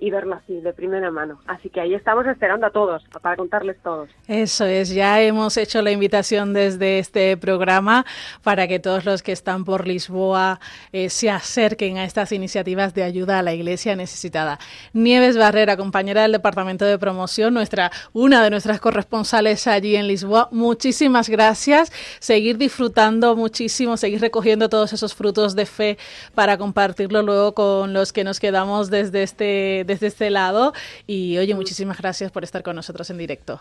[0.00, 1.40] y, verlo así, de primera mano.
[1.46, 4.08] Así que ahí estamos esperando a todos, para contarles todos.
[4.28, 8.04] Eso es, ya hemos hecho la invitación desde este programa
[8.42, 10.60] para que todos los que están por Lisboa
[10.92, 14.58] eh, se acerquen a estas iniciativas de ayuda a la iglesia necesitada.
[14.92, 20.48] Nieves Barrera, compañera del Departamento de Promoción, nuestra, una de nuestras corresponsales allí en Lisboa,
[20.52, 21.92] muchísimas gracias.
[22.20, 25.98] Seguir disfrutando muchísimo, seguir recogiendo todos esos frutos de fe
[26.34, 29.41] para compartirlo luego con los que nos quedamos desde este,
[29.86, 30.72] desde este lado.
[31.06, 33.60] Y oye, muchísimas gracias por estar con nosotros en directo.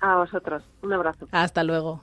[0.00, 0.64] A vosotros.
[0.82, 1.28] Un abrazo.
[1.30, 2.02] Hasta luego.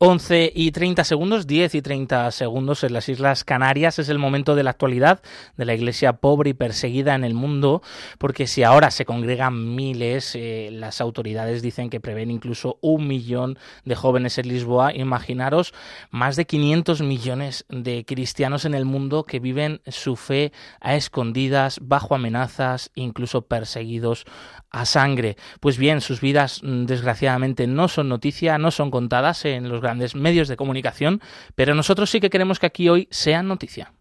[0.00, 3.98] 11 y 30 segundos, 10 y 30 segundos en las Islas Canarias.
[3.98, 5.20] Es el momento de la actualidad
[5.56, 7.82] de la iglesia pobre y perseguida en el mundo,
[8.18, 13.58] porque si ahora se congregan miles, eh, las autoridades dicen que prevén incluso un millón
[13.84, 14.94] de jóvenes en Lisboa.
[14.94, 15.74] Imaginaros
[16.10, 21.80] más de 500 millones de cristianos en el mundo que viven su fe a escondidas,
[21.82, 24.26] bajo amenazas, incluso perseguidos
[24.70, 25.36] a sangre.
[25.60, 30.14] Pues bien, sus vidas mm, desgraciadamente no son noticia, no son contadas en los grandes
[30.14, 31.22] medios de comunicación,
[31.54, 33.94] pero nosotros sí que queremos que aquí hoy sean noticia.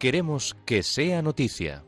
[0.00, 1.84] Queremos que sea noticia.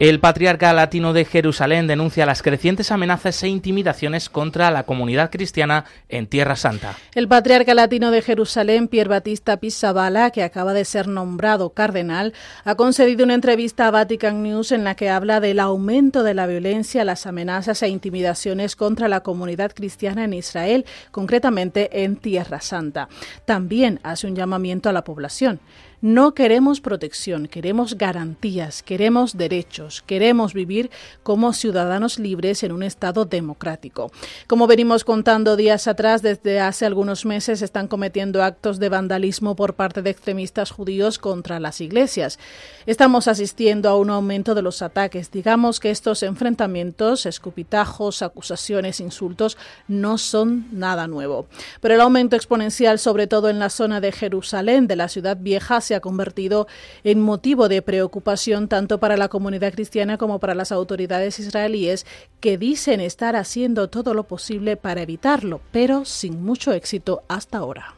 [0.00, 5.84] El patriarca latino de Jerusalén denuncia las crecientes amenazas e intimidaciones contra la comunidad cristiana
[6.08, 6.96] en Tierra Santa.
[7.14, 12.32] El patriarca latino de Jerusalén, Pier Batista Pizzabala, que acaba de ser nombrado cardenal,
[12.64, 16.46] ha concedido una entrevista a Vatican News en la que habla del aumento de la
[16.46, 23.10] violencia, las amenazas e intimidaciones contra la comunidad cristiana en Israel, concretamente en Tierra Santa.
[23.44, 25.60] También hace un llamamiento a la población.
[26.02, 30.90] No queremos protección, queremos garantías, queremos derechos, queremos vivir
[31.22, 34.10] como ciudadanos libres en un Estado democrático.
[34.46, 39.74] Como venimos contando días atrás, desde hace algunos meses están cometiendo actos de vandalismo por
[39.74, 42.38] parte de extremistas judíos contra las iglesias.
[42.86, 45.30] Estamos asistiendo a un aumento de los ataques.
[45.30, 51.44] Digamos que estos enfrentamientos, escupitajos, acusaciones, insultos, no son nada nuevo.
[51.82, 55.82] Pero el aumento exponencial, sobre todo en la zona de Jerusalén, de la ciudad vieja,
[55.90, 56.68] se ha convertido
[57.02, 62.06] en motivo de preocupación tanto para la comunidad cristiana como para las autoridades israelíes
[62.38, 67.96] que dicen estar haciendo todo lo posible para evitarlo, pero sin mucho éxito hasta ahora.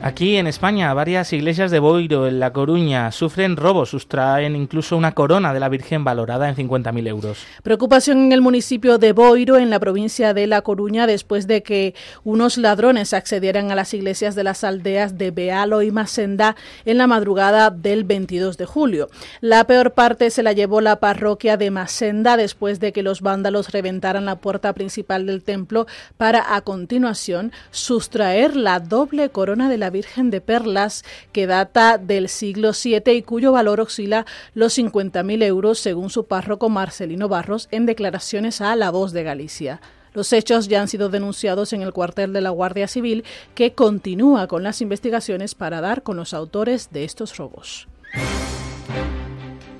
[0.00, 5.10] Aquí en España, varias iglesias de Boiro, en La Coruña, sufren robos, sustraen incluso una
[5.10, 7.38] corona de la Virgen valorada en 50.000 euros.
[7.64, 11.96] Preocupación en el municipio de Boiro, en la provincia de La Coruña, después de que
[12.22, 17.08] unos ladrones accedieran a las iglesias de las aldeas de Bealo y Masenda en la
[17.08, 19.08] madrugada del 22 de julio.
[19.40, 23.72] La peor parte se la llevó la parroquia de Masenda después de que los vándalos
[23.72, 29.87] reventaran la puerta principal del templo para, a continuación, sustraer la doble corona de la
[29.90, 35.78] Virgen de Perlas, que data del siglo VII y cuyo valor oscila los 50.000 euros,
[35.78, 39.80] según su párroco Marcelino Barros, en declaraciones a La Voz de Galicia.
[40.14, 43.24] Los hechos ya han sido denunciados en el cuartel de la Guardia Civil,
[43.54, 47.88] que continúa con las investigaciones para dar con los autores de estos robos.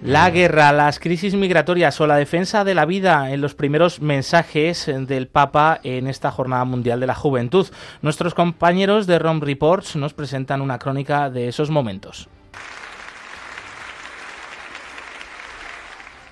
[0.02, 4.86] La guerra, las crisis migratorias o la defensa de la vida en los primeros mensajes
[4.86, 7.66] del Papa en esta Jornada Mundial de la Juventud.
[8.00, 12.28] Nuestros compañeros de ROM Reports nos presentan una crónica de esos momentos.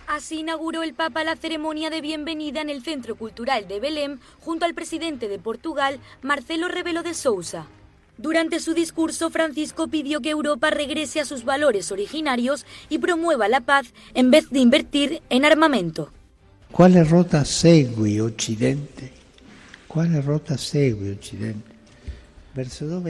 [0.07, 4.65] Así inauguró el Papa la ceremonia de bienvenida en el Centro Cultural de Belém junto
[4.65, 7.67] al presidente de Portugal, Marcelo Rebelo de Sousa.
[8.19, 13.61] Durante su discurso, Francisco pidió que Europa regrese a sus valores originarios y promueva la
[13.61, 16.11] paz en vez de invertir en armamento.
[16.73, 19.13] ¿Cuál rota segue Occidente?
[19.87, 21.77] ¿Cuál rota segue Occidente?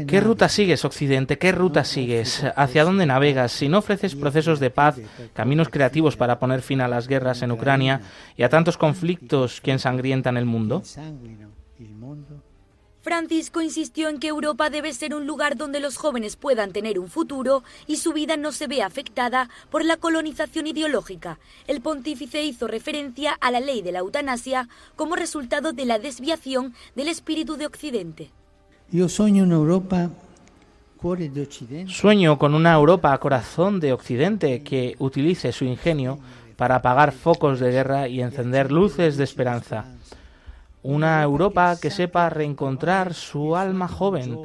[0.09, 1.39] ¿Qué ruta sigues, Occidente?
[1.39, 2.43] ¿Qué ruta sigues?
[2.57, 3.53] ¿Hacia dónde navegas?
[3.53, 4.97] Si no ofreces procesos de paz,
[5.35, 8.01] caminos creativos para poner fin a las guerras en Ucrania
[8.37, 10.83] y a tantos conflictos que ensangrientan el mundo.
[13.07, 17.07] Francisco insistió en que Europa debe ser un lugar donde los jóvenes puedan tener un
[17.07, 21.39] futuro y su vida no se vea afectada por la colonización ideológica.
[21.69, 26.75] El pontífice hizo referencia a la ley de la eutanasia como resultado de la desviación
[26.97, 28.31] del espíritu de Occidente.
[28.91, 30.11] Yo sueño en Europa
[31.87, 36.19] Sueño con una Europa corazón de Occidente que utilice su ingenio
[36.57, 39.85] para apagar focos de guerra y encender luces de esperanza.
[40.87, 44.39] Una Europa que sepa reencontrar su alma joven,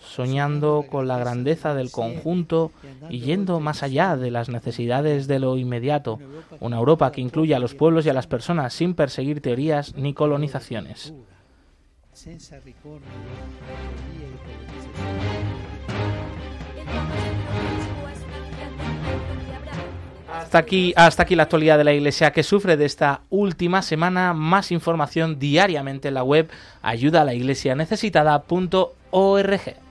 [0.00, 2.72] soñando con la grandeza del conjunto
[3.10, 6.18] y yendo más allá de las necesidades de lo inmediato.
[6.60, 10.14] Una Europa que incluya a los pueblos y a las personas sin perseguir teorías ni
[10.14, 11.12] colonizaciones.
[20.52, 24.34] Hasta aquí, hasta aquí la actualidad de la Iglesia que sufre de esta última semana.
[24.34, 26.50] Más información diariamente en la web
[26.82, 29.81] ayuda la iglesia necesitada.org.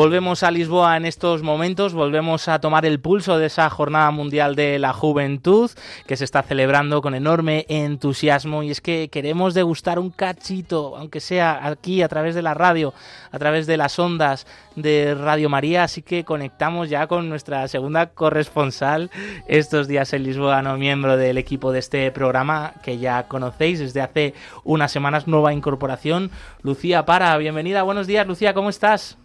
[0.00, 4.56] Volvemos a Lisboa en estos momentos, volvemos a tomar el pulso de esa Jornada Mundial
[4.56, 5.70] de la Juventud
[6.06, 8.62] que se está celebrando con enorme entusiasmo.
[8.62, 12.94] Y es que queremos degustar un cachito, aunque sea aquí a través de la radio,
[13.30, 18.06] a través de las ondas de Radio María, así que conectamos ya con nuestra segunda
[18.06, 19.10] corresponsal
[19.48, 24.00] estos días en Lisboa, no miembro del equipo de este programa que ya conocéis desde
[24.00, 24.32] hace
[24.64, 26.30] unas semanas, nueva incorporación,
[26.62, 27.36] Lucía Para.
[27.36, 29.18] Bienvenida, buenos días Lucía, ¿cómo estás?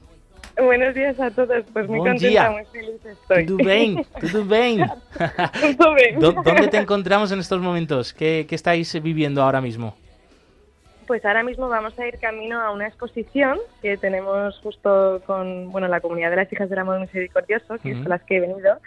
[0.57, 3.45] Buenos días a todos, pues muy contenta, muy feliz estoy.
[3.45, 3.95] ¿Todo bien?
[5.77, 6.19] ¿Todo bien?
[6.19, 8.13] ¿Dónde te encontramos en estos momentos?
[8.13, 9.95] ¿Qué, ¿Qué estáis viviendo ahora mismo?
[11.07, 15.87] Pues ahora mismo vamos a ir camino a una exposición que tenemos justo con bueno
[15.87, 18.79] la comunidad de las hijas del amor misericordioso, que es con las que he venido,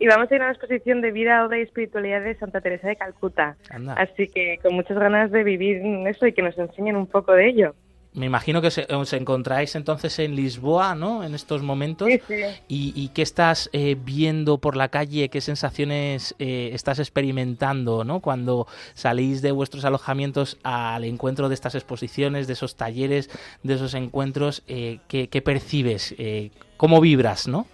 [0.00, 2.88] y vamos a ir a una exposición de vida, obra y espiritualidad de Santa Teresa
[2.88, 3.56] de Calcuta.
[3.96, 7.48] Así que con muchas ganas de vivir eso y que nos enseñen un poco de
[7.48, 7.74] ello.
[8.14, 11.24] Me imagino que os encontráis entonces en Lisboa, ¿no?
[11.24, 12.08] En estos momentos.
[12.08, 12.42] Sí, sí.
[12.68, 15.30] ¿Y, qué estás eh, viendo por la calle?
[15.30, 18.20] ¿Qué sensaciones eh, estás experimentando, ¿no?
[18.20, 23.30] Cuando salís de vuestros alojamientos al encuentro de estas exposiciones, de esos talleres,
[23.62, 26.14] de esos encuentros, eh, ¿qué, percibes?
[26.76, 27.66] ¿Cómo vibras, no?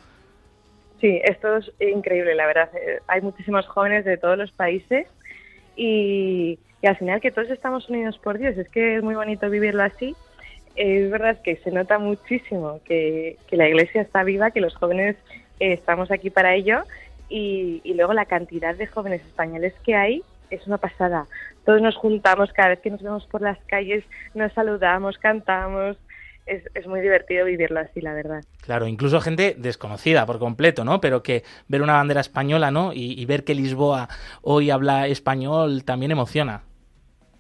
[1.01, 2.71] Sí, esto es increíble, la verdad.
[3.09, 5.09] Hay muchísimos jóvenes de todos los países
[5.75, 8.57] y, y al final que todos estamos unidos por Dios.
[8.57, 10.15] Es que es muy bonito vivirlo así
[10.77, 15.17] es verdad que se nota muchísimo que, la iglesia está viva, que los jóvenes
[15.61, 16.85] eh, estamos aquí para ello
[17.29, 21.27] y, luego la cantidad de jóvenes españoles que hay es una pasada.
[21.65, 24.05] Todos nos juntamos, cada vez que nos vemos por las calles
[24.35, 25.97] nos saludamos, cantamos.
[26.47, 28.43] Es, es, muy divertido vivirlo así, la verdad.
[28.63, 30.99] Claro, incluso gente desconocida por completo, ¿no?
[30.99, 32.93] Pero que ver una bandera española, ¿no?
[32.95, 34.09] y ver que Lisboa
[34.41, 36.63] hoy habla español también emociona.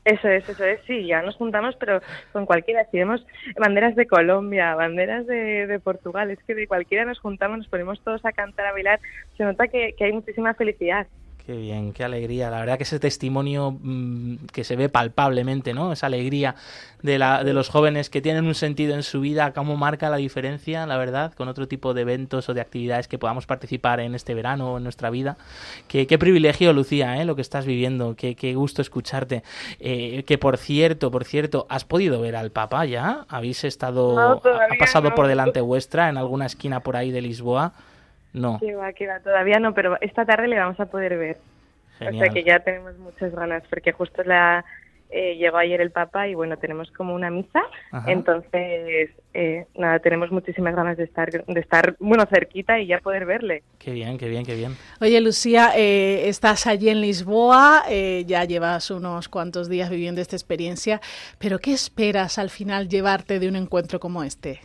[0.08, 2.00] Eso es, eso es, sí, ya nos juntamos, pero
[2.32, 2.86] con cualquiera.
[2.90, 3.26] Si vemos
[3.58, 8.00] banderas de Colombia, banderas de, de, Portugal, es que de cualquiera nos juntamos, nos ponemos
[8.02, 9.00] todos a cantar, a bailar,
[9.36, 11.06] se nota que, que hay muchísima felicidad.
[11.48, 12.50] Qué bien, qué alegría.
[12.50, 15.92] La verdad que ese testimonio mm, que se ve palpablemente, ¿no?
[15.92, 16.56] Esa alegría
[17.00, 20.18] de, la, de los jóvenes que tienen un sentido en su vida, cómo marca la
[20.18, 24.14] diferencia, la verdad, con otro tipo de eventos o de actividades que podamos participar en
[24.14, 25.38] este verano o en nuestra vida.
[25.86, 27.24] Qué, qué privilegio, Lucía, ¿eh?
[27.24, 28.14] lo que estás viviendo.
[28.14, 29.42] Qué, qué gusto escucharte.
[29.80, 33.24] Eh, que por cierto, por cierto, ¿has podido ver al Papa ya?
[33.26, 34.38] ¿Habéis estado, ha
[34.78, 37.72] pasado por delante vuestra en alguna esquina por ahí de Lisboa?
[38.32, 38.58] No.
[38.58, 41.38] Que va, que va, todavía no, pero esta tarde le vamos a poder ver.
[42.00, 44.64] O sea que ya tenemos muchas ganas, porque justo la,
[45.10, 47.62] eh, llegó ayer el Papa y bueno, tenemos como una misa,
[48.06, 53.24] entonces eh, nada, tenemos muchísimas ganas de estar, de estar bueno cerquita y ya poder
[53.24, 53.62] verle.
[53.78, 54.76] Qué bien, qué bien, qué bien.
[55.00, 57.84] Oye Lucía, eh, estás allí en Lisboa,
[58.26, 61.00] ya llevas unos cuantos días viviendo esta experiencia,
[61.38, 64.60] pero ¿qué esperas al final llevarte de un encuentro como este?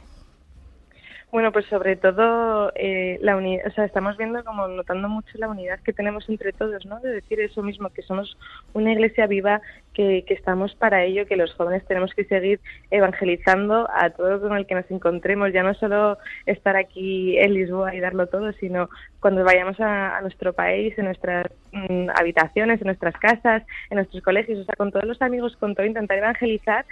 [1.33, 5.49] Bueno, pues sobre todo eh, la unidad, o sea, estamos viendo como notando mucho la
[5.49, 6.99] unidad que tenemos entre todos, ¿no?
[6.99, 8.37] De decir eso mismo, que somos
[8.73, 9.59] una iglesia viva,
[9.95, 12.59] que, que estamos para ello, que los jóvenes tenemos que seguir
[12.91, 17.95] evangelizando a todo con el que nos encontremos, ya no solo estar aquí en Lisboa
[17.95, 23.15] y darlo todo, sino cuando vayamos a, nuestro país, en nuestras mm, habitaciones, en nuestras
[23.15, 26.85] casas, en nuestros colegios, o sea, con todos los amigos, con todo, intentar evangelizar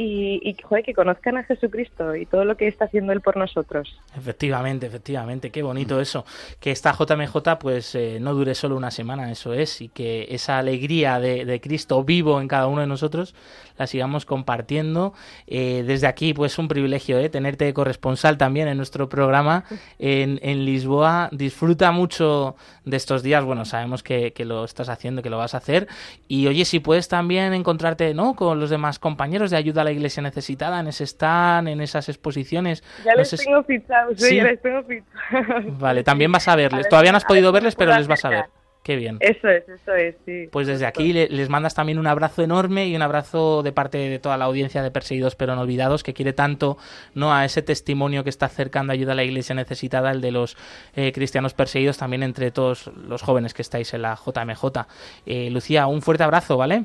[0.00, 3.98] y, que conozcan a Jesucristo y todo lo que está haciendo Él por nosotros.
[4.16, 6.24] Efectivamente, efectivamente, qué bonito eso.
[6.60, 10.58] Que esta JMJ pues eh, no dure solo una semana, eso es, y que esa
[10.58, 13.34] alegría de, Cristo vivo en cada uno de nosotros
[13.76, 15.14] la sigamos compartiendo.
[15.46, 17.28] Eh, desde aquí, pues un privilegio ¿eh?
[17.28, 19.64] tenerte de corresponsal también en nuestro programa
[19.98, 21.28] en, Lisboa.
[21.32, 23.44] Disfruta mucho de estos días.
[23.44, 25.88] Bueno, sabemos que, que, lo estás haciendo, que lo vas a hacer.
[26.26, 28.34] Y oye, si puedes también encontrarte ¿no?
[28.34, 32.08] con los demás compañeros de ayuda a la iglesia necesitada en ese stand, en esas
[32.08, 32.84] exposiciones.
[33.04, 34.36] Ya les tengo fichados, ¿Sí?
[34.36, 35.78] ya les tengo fichados.
[35.78, 36.88] Vale, también vas a verles.
[36.88, 38.44] Todavía no has podido verles, pero les vas a ver.
[38.82, 39.18] Qué bien.
[39.20, 40.48] Eso es, eso es, sí.
[40.50, 44.18] Pues desde aquí les mandas también un abrazo enorme y un abrazo de parte de
[44.18, 46.78] toda la audiencia de Perseguidos pero no olvidados que quiere tanto
[47.14, 50.56] no a ese testimonio que está acercando ayuda a la iglesia necesitada, el de los
[50.94, 54.86] eh, cristianos perseguidos, también entre todos los jóvenes que estáis en la JMJ.
[55.26, 56.84] Eh, Lucía, un fuerte abrazo, ¿vale?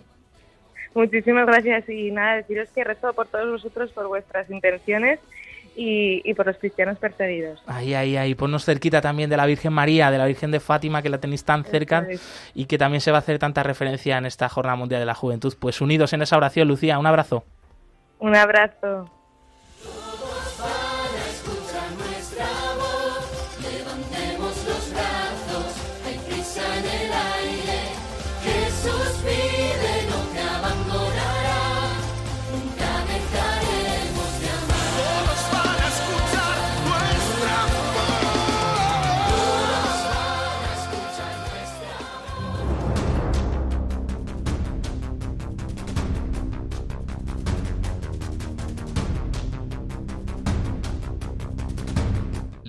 [0.96, 5.20] Muchísimas gracias y nada, deciros que rezo por todos vosotros, por vuestras intenciones
[5.76, 7.62] y, por los cristianos perseguidos.
[7.66, 8.36] Ahí, ahí, ahí.
[8.36, 11.44] Ponnos cerquita también de la Virgen María, de la Virgen de Fátima, que la tenéis
[11.44, 12.08] tan cerca
[12.54, 15.16] y que también se va a hacer tanta referencia en esta Jornada Mundial de la
[15.16, 15.54] Juventud.
[15.60, 17.44] Pues unidos en esa oración, Lucía, un abrazo.
[18.20, 19.10] Un abrazo.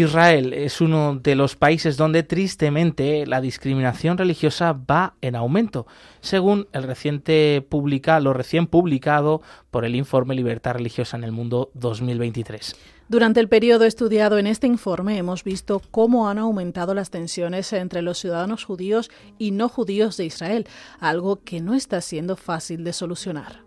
[0.00, 5.86] Israel es uno de los países donde tristemente la discriminación religiosa va en aumento,
[6.20, 11.70] según el reciente publica, lo recién publicado por el informe Libertad Religiosa en el Mundo
[11.74, 12.76] 2023.
[13.08, 18.02] Durante el periodo estudiado en este informe hemos visto cómo han aumentado las tensiones entre
[18.02, 20.66] los ciudadanos judíos y no judíos de Israel,
[21.00, 23.64] algo que no está siendo fácil de solucionar.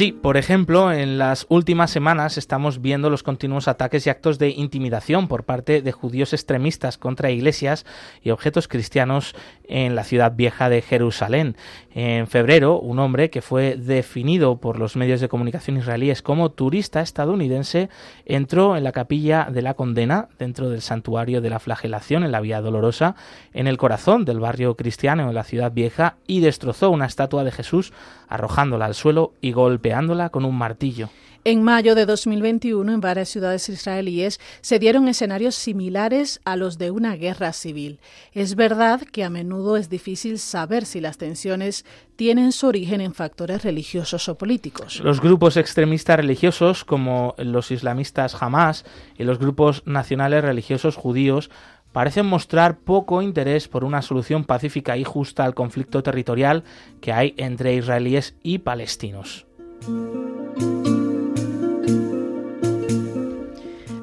[0.00, 4.48] Sí, por ejemplo, en las últimas semanas estamos viendo los continuos ataques y actos de
[4.48, 7.84] intimidación por parte de judíos extremistas contra iglesias
[8.22, 9.34] y objetos cristianos
[9.64, 11.54] en la ciudad vieja de Jerusalén.
[11.92, 17.02] En febrero, un hombre que fue definido por los medios de comunicación israelíes como turista
[17.02, 17.90] estadounidense
[18.24, 22.40] entró en la capilla de la condena dentro del santuario de la flagelación en la
[22.40, 23.16] Vía Dolorosa,
[23.52, 27.52] en el corazón del barrio cristiano en la ciudad vieja y destrozó una estatua de
[27.52, 27.92] Jesús
[28.30, 31.10] arrojándola al suelo y golpeándola con un martillo.
[31.42, 36.90] En mayo de 2021, en varias ciudades israelíes se dieron escenarios similares a los de
[36.90, 37.98] una guerra civil.
[38.34, 43.14] Es verdad que a menudo es difícil saber si las tensiones tienen su origen en
[43.14, 45.00] factores religiosos o políticos.
[45.02, 48.84] Los grupos extremistas religiosos, como los islamistas Hamas
[49.16, 51.48] y los grupos nacionales religiosos judíos,
[51.92, 56.64] parecen mostrar poco interés por una solución pacífica y justa al conflicto territorial
[57.00, 59.46] que hay entre israelíes y palestinos.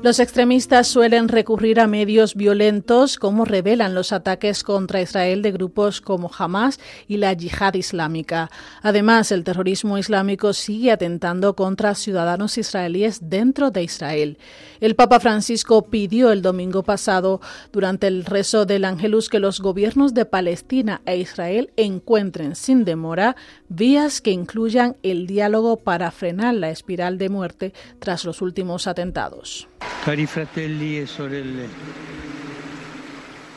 [0.08, 6.00] Los extremistas suelen recurrir a medios violentos, como revelan los ataques contra Israel de grupos
[6.00, 6.80] como Hamas
[7.10, 8.50] y la Yihad Islámica.
[8.82, 14.38] Además, el terrorismo islámico sigue atentando contra ciudadanos israelíes dentro de Israel.
[14.80, 17.42] El Papa Francisco pidió el domingo pasado,
[17.74, 23.36] durante el rezo del Ángelus, que los gobiernos de Palestina e Israel encuentren sin demora
[23.68, 29.68] vías que incluyan el diálogo para frenar la espiral de muerte tras los últimos atentados.
[30.04, 31.68] Cari fratelli e sorelle,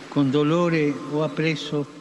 [0.08, 1.99] con dolore ho appreso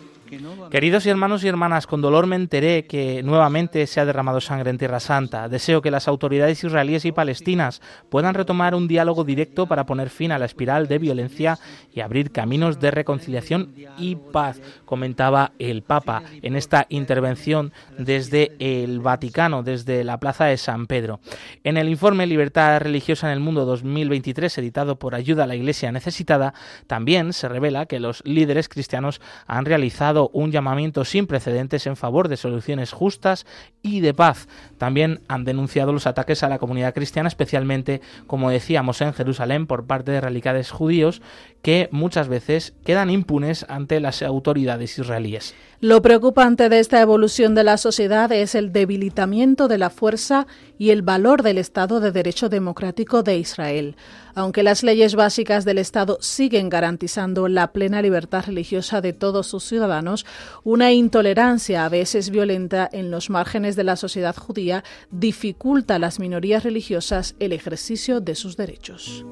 [0.69, 4.77] Queridos hermanos y hermanas, con dolor me enteré que nuevamente se ha derramado sangre en
[4.77, 5.49] Tierra Santa.
[5.49, 10.31] Deseo que las autoridades israelíes y palestinas puedan retomar un diálogo directo para poner fin
[10.31, 11.57] a la espiral de violencia
[11.93, 18.99] y abrir caminos de reconciliación y paz, comentaba el Papa en esta intervención desde el
[18.99, 21.19] Vaticano, desde la Plaza de San Pedro.
[21.63, 25.91] En el informe Libertad Religiosa en el Mundo 2023, editado por Ayuda a la Iglesia
[25.91, 26.53] Necesitada,
[26.85, 32.27] también se revela que los líderes cristianos han realizado un llamamiento sin precedentes en favor
[32.27, 33.45] de soluciones justas
[33.81, 34.49] y de paz.
[34.77, 39.85] También han denunciado los ataques a la comunidad cristiana, especialmente, como decíamos, en Jerusalén por
[39.85, 41.21] parte de radicales judíos
[41.61, 45.55] que muchas veces quedan impunes ante las autoridades israelíes.
[45.81, 50.45] Lo preocupante de esta evolución de la sociedad es el debilitamiento de la fuerza
[50.79, 53.95] y el valor del Estado de Derecho Democrático de Israel.
[54.33, 59.65] Aunque las leyes básicas del Estado siguen garantizando la plena libertad religiosa de todos sus
[59.65, 60.25] ciudadanos,
[60.63, 66.19] una intolerancia a veces violenta en los márgenes de la sociedad judía dificulta a las
[66.19, 69.25] minorías religiosas el ejercicio de sus derechos.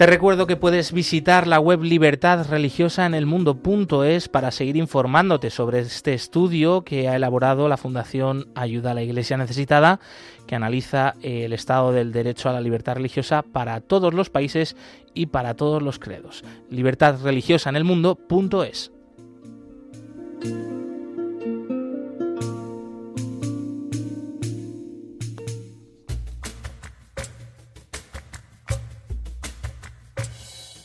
[0.00, 5.50] Te recuerdo que puedes visitar la web Libertad Religiosa en el mundo.es para seguir informándote
[5.50, 10.00] sobre este estudio que ha elaborado la Fundación Ayuda a la Iglesia Necesitada,
[10.46, 14.74] que analiza el estado del derecho a la libertad religiosa para todos los países
[15.12, 16.44] y para todos los credos.
[16.70, 17.18] Libertad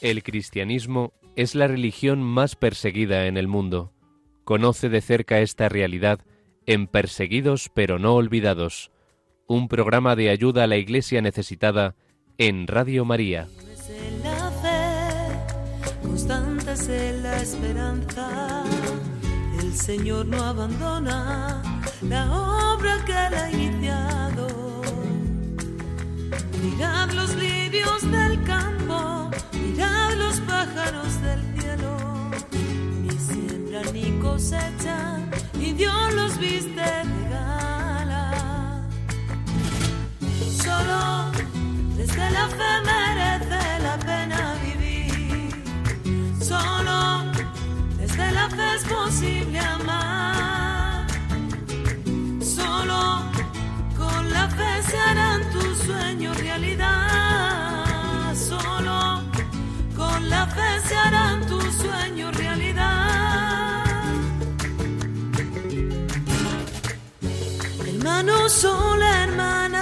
[0.06, 3.92] el cristianismo es la religión más perseguida en el mundo.
[4.44, 6.20] Conoce de cerca esta realidad
[6.68, 8.92] en Perseguidos pero no olvidados,
[9.48, 11.96] un programa de ayuda a la iglesia necesitada
[12.38, 13.48] en Radio María.
[19.60, 22.32] El Señor no abandona la
[22.74, 24.48] obra que ha iniciado.
[26.64, 29.32] Mirad los lirios del campo
[29.76, 31.98] Mirad los pájaros del cielo,
[33.04, 38.82] ni siembran ni cosechan, y Dios los viste de gala.
[40.64, 41.30] Solo
[41.98, 45.52] desde la fe merece la pena vivir.
[46.42, 47.26] Solo
[47.98, 51.06] desde la fe es posible amar.
[52.40, 53.24] Solo
[53.98, 57.25] con la fe se harán tus sueños realidad.
[60.30, 63.86] La fe se harán tus sueños realidad.
[67.88, 69.75] Hermano sol, hermana.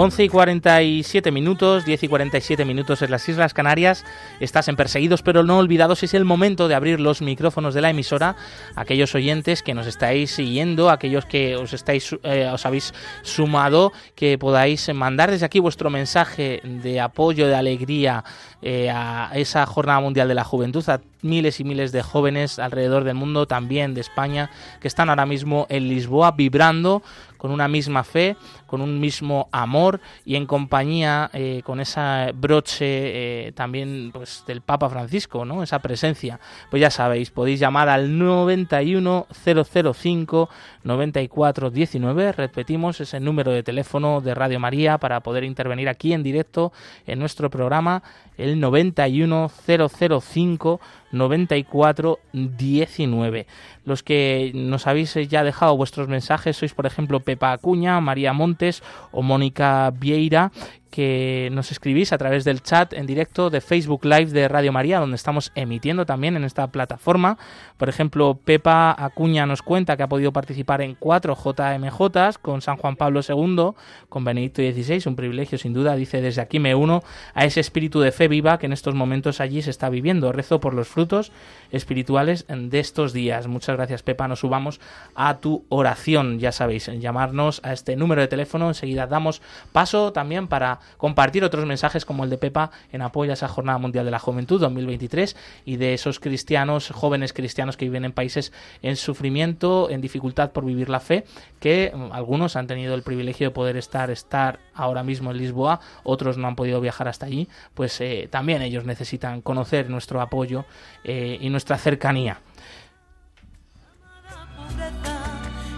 [0.00, 4.04] 11 y 47 minutos, 10 y 47 minutos en las Islas Canarias.
[4.38, 6.04] Estás en Perseguidos pero no olvidados.
[6.04, 8.36] Es el momento de abrir los micrófonos de la emisora.
[8.76, 14.38] Aquellos oyentes que nos estáis siguiendo, aquellos que os estáis, eh, os habéis sumado, que
[14.38, 18.22] podáis mandar desde aquí vuestro mensaje de apoyo, de alegría
[18.62, 20.84] eh, a esa Jornada Mundial de la Juventud,
[21.22, 24.50] miles y miles de jóvenes alrededor del mundo, también de España,
[24.80, 27.02] que están ahora mismo en Lisboa vibrando
[27.38, 33.46] con una misma fe, con un mismo amor y en compañía eh, con esa broche
[33.46, 35.62] eh, también pues del Papa Francisco, ¿no?
[35.62, 36.40] Esa presencia.
[36.68, 40.50] Pues ya sabéis, podéis llamar al 91005
[40.88, 46.72] 9419, repetimos ese número de teléfono de Radio María para poder intervenir aquí en directo
[47.06, 48.02] en nuestro programa
[48.38, 50.80] el 91005
[51.12, 53.46] 9419.
[53.84, 58.82] Los que nos habéis ya dejado vuestros mensajes sois, por ejemplo, Pepa Acuña, María Montes
[59.12, 60.50] o Mónica Vieira,
[60.90, 65.00] que nos escribís a través del chat en directo de Facebook Live de Radio María,
[65.00, 67.38] donde estamos emitiendo también en esta plataforma.
[67.76, 72.76] Por ejemplo, Pepa Acuña nos cuenta que ha podido participar en cuatro JMJ con San
[72.76, 73.72] Juan Pablo II,
[74.08, 75.94] con Benedicto XVI, un privilegio sin duda.
[75.94, 77.02] Dice, desde aquí me uno
[77.34, 80.32] a ese espíritu de fe viva que en estos momentos allí se está viviendo.
[80.32, 81.32] Rezo por los frutos
[81.70, 83.46] espirituales de estos días.
[83.46, 84.26] Muchas gracias, Pepa.
[84.26, 84.80] Nos subamos
[85.14, 86.38] a tu oración.
[86.38, 88.68] Ya sabéis, llamarnos a este número de teléfono.
[88.68, 93.34] Enseguida damos paso también para compartir otros mensajes como el de Pepa en apoyo a
[93.34, 98.04] esa Jornada Mundial de la Juventud 2023 y de esos cristianos, jóvenes cristianos que viven
[98.04, 98.52] en países
[98.82, 101.24] en sufrimiento, en dificultad por vivir la fe,
[101.60, 105.80] que mm, algunos han tenido el privilegio de poder estar, estar ahora mismo en Lisboa,
[106.04, 110.64] otros no han podido viajar hasta allí, pues eh, también ellos necesitan conocer nuestro apoyo
[111.04, 112.40] eh, y nuestra cercanía.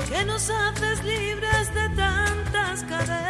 [0.09, 3.30] que nos haces libres de tantas cadenas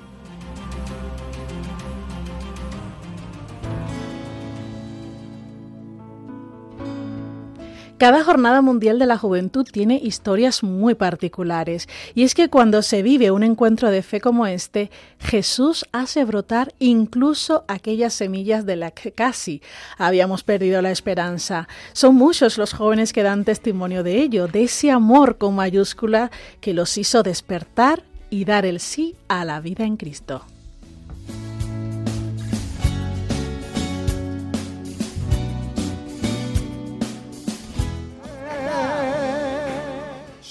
[8.01, 13.03] Cada Jornada Mundial de la Juventud tiene historias muy particulares, y es que cuando se
[13.03, 14.89] vive un encuentro de fe como este,
[15.19, 19.61] Jesús hace brotar incluso aquellas semillas de las que casi
[19.99, 21.67] habíamos perdido la esperanza.
[21.93, 26.73] Son muchos los jóvenes que dan testimonio de ello, de ese amor con mayúscula que
[26.73, 30.43] los hizo despertar y dar el sí a la vida en Cristo.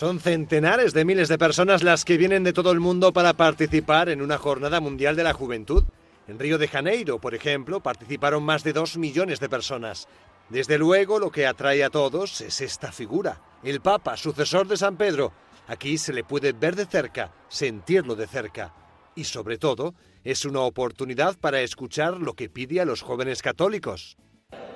[0.01, 4.09] Son centenares de miles de personas las que vienen de todo el mundo para participar
[4.09, 5.85] en una jornada mundial de la juventud.
[6.27, 10.09] En Río de Janeiro, por ejemplo, participaron más de dos millones de personas.
[10.49, 14.97] Desde luego, lo que atrae a todos es esta figura, el Papa, sucesor de San
[14.97, 15.33] Pedro.
[15.69, 18.73] Aquí se le puede ver de cerca, sentirlo de cerca.
[19.15, 19.95] Y sobre todo,
[20.25, 24.17] es una oportunidad para escuchar lo que pide a los jóvenes católicos.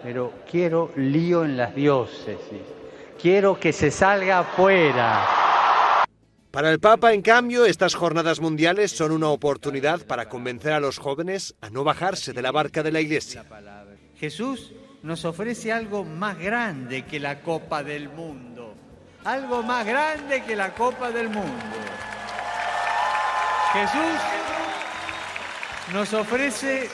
[0.02, 2.83] Pero quiero lío en las diócesis.
[3.24, 5.24] Quiero que se salga afuera.
[6.50, 10.98] Para el Papa, en cambio, estas jornadas mundiales son una oportunidad para convencer a los
[10.98, 13.42] jóvenes a no bajarse de la barca de la Iglesia.
[14.18, 18.74] Jesús nos ofrece algo más grande que la Copa del Mundo.
[19.24, 21.76] Algo más grande que la Copa del Mundo.
[23.72, 24.20] Jesús
[25.94, 26.90] nos ofrece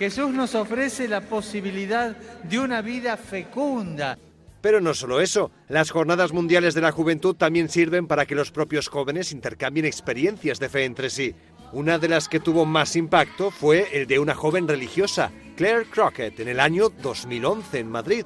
[0.00, 4.18] Jesús nos ofrece la posibilidad de una vida fecunda.
[4.60, 8.50] Pero no solo eso, las jornadas mundiales de la juventud también sirven para que los
[8.50, 11.34] propios jóvenes intercambien experiencias de fe entre sí.
[11.72, 16.40] Una de las que tuvo más impacto fue el de una joven religiosa, Claire Crockett,
[16.40, 18.24] en el año 2011 en Madrid.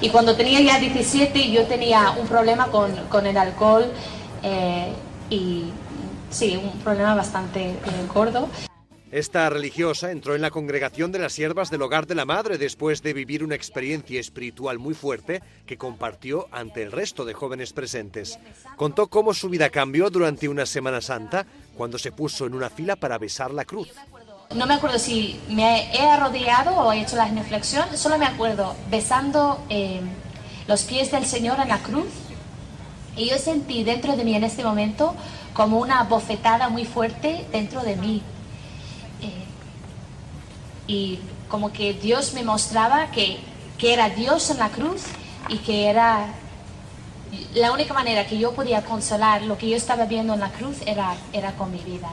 [0.00, 3.86] Y cuando tenía ya 17 yo tenía un problema con, con el alcohol
[4.42, 4.92] eh,
[5.30, 5.64] y
[6.30, 7.76] sí, un problema bastante eh,
[8.12, 8.48] gordo.
[9.12, 13.02] Esta religiosa entró en la congregación de las siervas del hogar de la madre después
[13.02, 18.38] de vivir una experiencia espiritual muy fuerte que compartió ante el resto de jóvenes presentes.
[18.74, 21.44] Contó cómo su vida cambió durante una Semana Santa
[21.76, 23.90] cuando se puso en una fila para besar la cruz.
[24.54, 28.74] No me acuerdo si me he arrodillado o he hecho la genuflexión, solo me acuerdo
[28.90, 30.00] besando eh,
[30.66, 32.08] los pies del Señor en la cruz.
[33.14, 35.14] Y yo sentí dentro de mí en este momento
[35.52, 38.22] como una bofetada muy fuerte dentro de mí.
[40.86, 41.18] Y
[41.48, 43.38] como que Dios me mostraba que,
[43.78, 45.02] que era Dios en la cruz
[45.48, 46.34] y que era
[47.54, 50.76] la única manera que yo podía consolar lo que yo estaba viendo en la cruz
[50.86, 52.10] era, era con mi vida.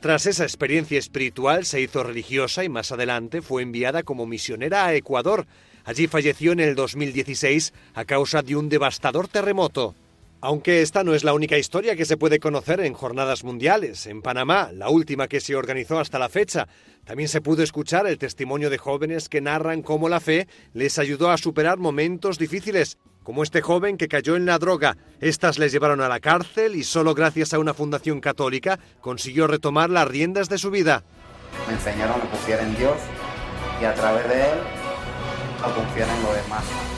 [0.00, 4.94] Tras esa experiencia espiritual se hizo religiosa y más adelante fue enviada como misionera a
[4.94, 5.46] Ecuador.
[5.84, 9.94] Allí falleció en el 2016 a causa de un devastador terremoto.
[10.44, 14.08] Aunque esta no es la única historia que se puede conocer en jornadas mundiales.
[14.08, 16.66] En Panamá, la última que se organizó hasta la fecha,
[17.04, 21.30] también se pudo escuchar el testimonio de jóvenes que narran cómo la fe les ayudó
[21.30, 24.96] a superar momentos difíciles, como este joven que cayó en la droga.
[25.20, 29.90] Estas les llevaron a la cárcel y solo gracias a una fundación católica consiguió retomar
[29.90, 31.04] las riendas de su vida.
[31.68, 32.96] Me enseñaron a confiar en Dios
[33.80, 34.58] y a través de Él
[35.62, 36.91] a confiar en los demás.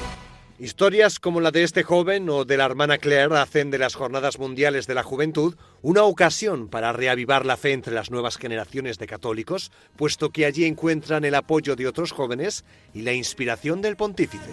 [0.56, 4.38] Historias como la de este joven o de la hermana Claire hacen de las Jornadas
[4.38, 9.08] Mundiales de la Juventud una ocasión para reavivar la fe entre las nuevas generaciones de
[9.08, 14.48] católicos, puesto que allí encuentran el apoyo de otros jóvenes y la inspiración del pontífice.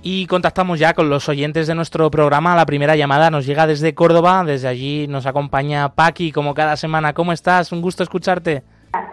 [0.00, 2.56] Y contactamos ya con los oyentes de nuestro programa.
[2.56, 4.42] La primera llamada nos llega desde Córdoba.
[4.44, 7.12] Desde allí nos acompaña Paqui, como cada semana.
[7.12, 7.72] ¿Cómo estás?
[7.72, 8.64] Un gusto escucharte.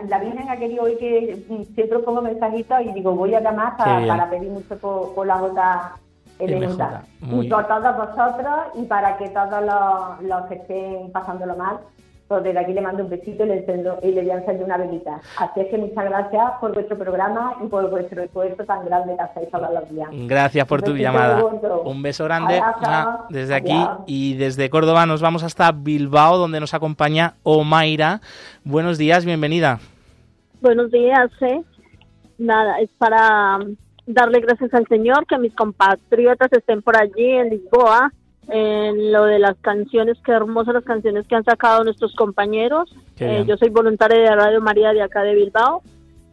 [0.07, 1.43] La Virgen ha querido hoy que
[1.75, 5.39] siempre pongo mensajitos y digo, voy a llamar para, para pedir mucho por, por la
[5.39, 5.95] gota
[6.39, 7.03] Elenuta.
[7.21, 11.79] Y por todos vosotros y para que todos los, los que estén pasándolo mal,
[12.39, 14.77] desde aquí le mando un besito y le, encendo, y le voy a encender una
[14.77, 15.19] velita.
[15.38, 19.21] Así es que muchas gracias por vuestro programa y por vuestro esfuerzo tan grande que
[19.21, 20.09] hacéis todos los días.
[20.11, 21.43] Gracias por tu llamada.
[21.84, 23.99] Un beso grande ah, desde aquí Adiós.
[24.05, 28.21] y desde Córdoba nos vamos hasta Bilbao donde nos acompaña Omaira.
[28.63, 29.79] Buenos días, bienvenida.
[30.61, 31.61] Buenos días, ¿eh?
[32.38, 33.59] Nada, es para
[34.05, 38.11] darle gracias al Señor que mis compatriotas estén por allí en Lisboa
[38.48, 42.94] en lo de las canciones, qué hermosas las canciones que han sacado nuestros compañeros.
[43.20, 45.84] Eh, yo soy voluntaria de Radio María de acá de Bilbao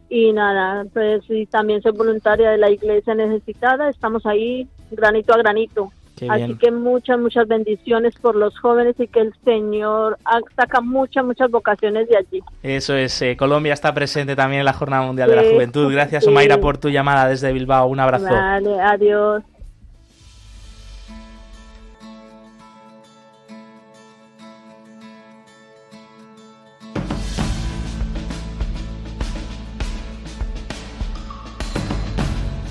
[0.09, 5.37] y nada, pues y también soy voluntaria de la Iglesia Necesitada, estamos ahí granito a
[5.37, 5.91] granito.
[6.27, 10.17] Así que muchas, muchas bendiciones por los jóvenes y que el Señor
[10.55, 12.43] saca muchas, muchas vocaciones de allí.
[12.61, 15.89] Eso es, eh, Colombia está presente también en la Jornada Mundial de la Juventud.
[15.91, 17.87] Gracias, Omaira, por tu llamada desde Bilbao.
[17.87, 18.25] Un abrazo.
[18.25, 19.43] Vale, adiós.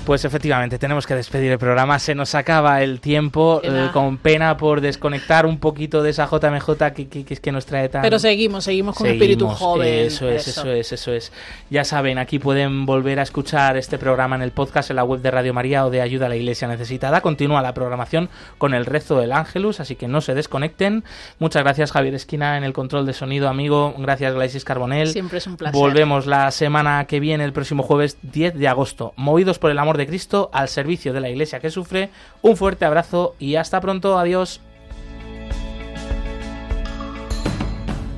[0.09, 1.99] Pues efectivamente, tenemos que despedir el programa.
[1.99, 6.93] Se nos acaba el tiempo, eh, con pena por desconectar un poquito de esa JMJ
[6.95, 8.01] que, que, que nos trae tan...
[8.01, 10.07] Pero seguimos, seguimos con espíritu joven.
[10.07, 10.71] Eso es, eso.
[10.71, 11.31] es, eso es.
[11.69, 15.21] Ya saben, aquí pueden volver a escuchar este programa en el podcast en la web
[15.21, 17.21] de Radio María o de Ayuda a la Iglesia Necesitada.
[17.21, 21.03] Continúa la programación con el rezo del Ángelus, así que no se desconecten.
[21.37, 23.93] Muchas gracias, Javier Esquina, en el control de sonido, amigo.
[23.99, 25.09] Gracias, Glaisis Carbonel.
[25.09, 25.79] Siempre es un placer.
[25.79, 29.13] Volvemos la semana que viene, el próximo jueves 10 de agosto.
[29.15, 32.09] Movidos por el amor de Cristo al servicio de la iglesia que sufre.
[32.41, 34.17] Un fuerte abrazo y hasta pronto.
[34.17, 34.61] Adiós.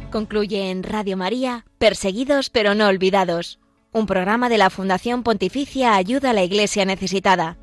[0.10, 3.60] Concluye en Radio María, Perseguidos pero no olvidados,
[3.92, 7.58] un programa de la Fundación Pontificia Ayuda a la Iglesia Necesitada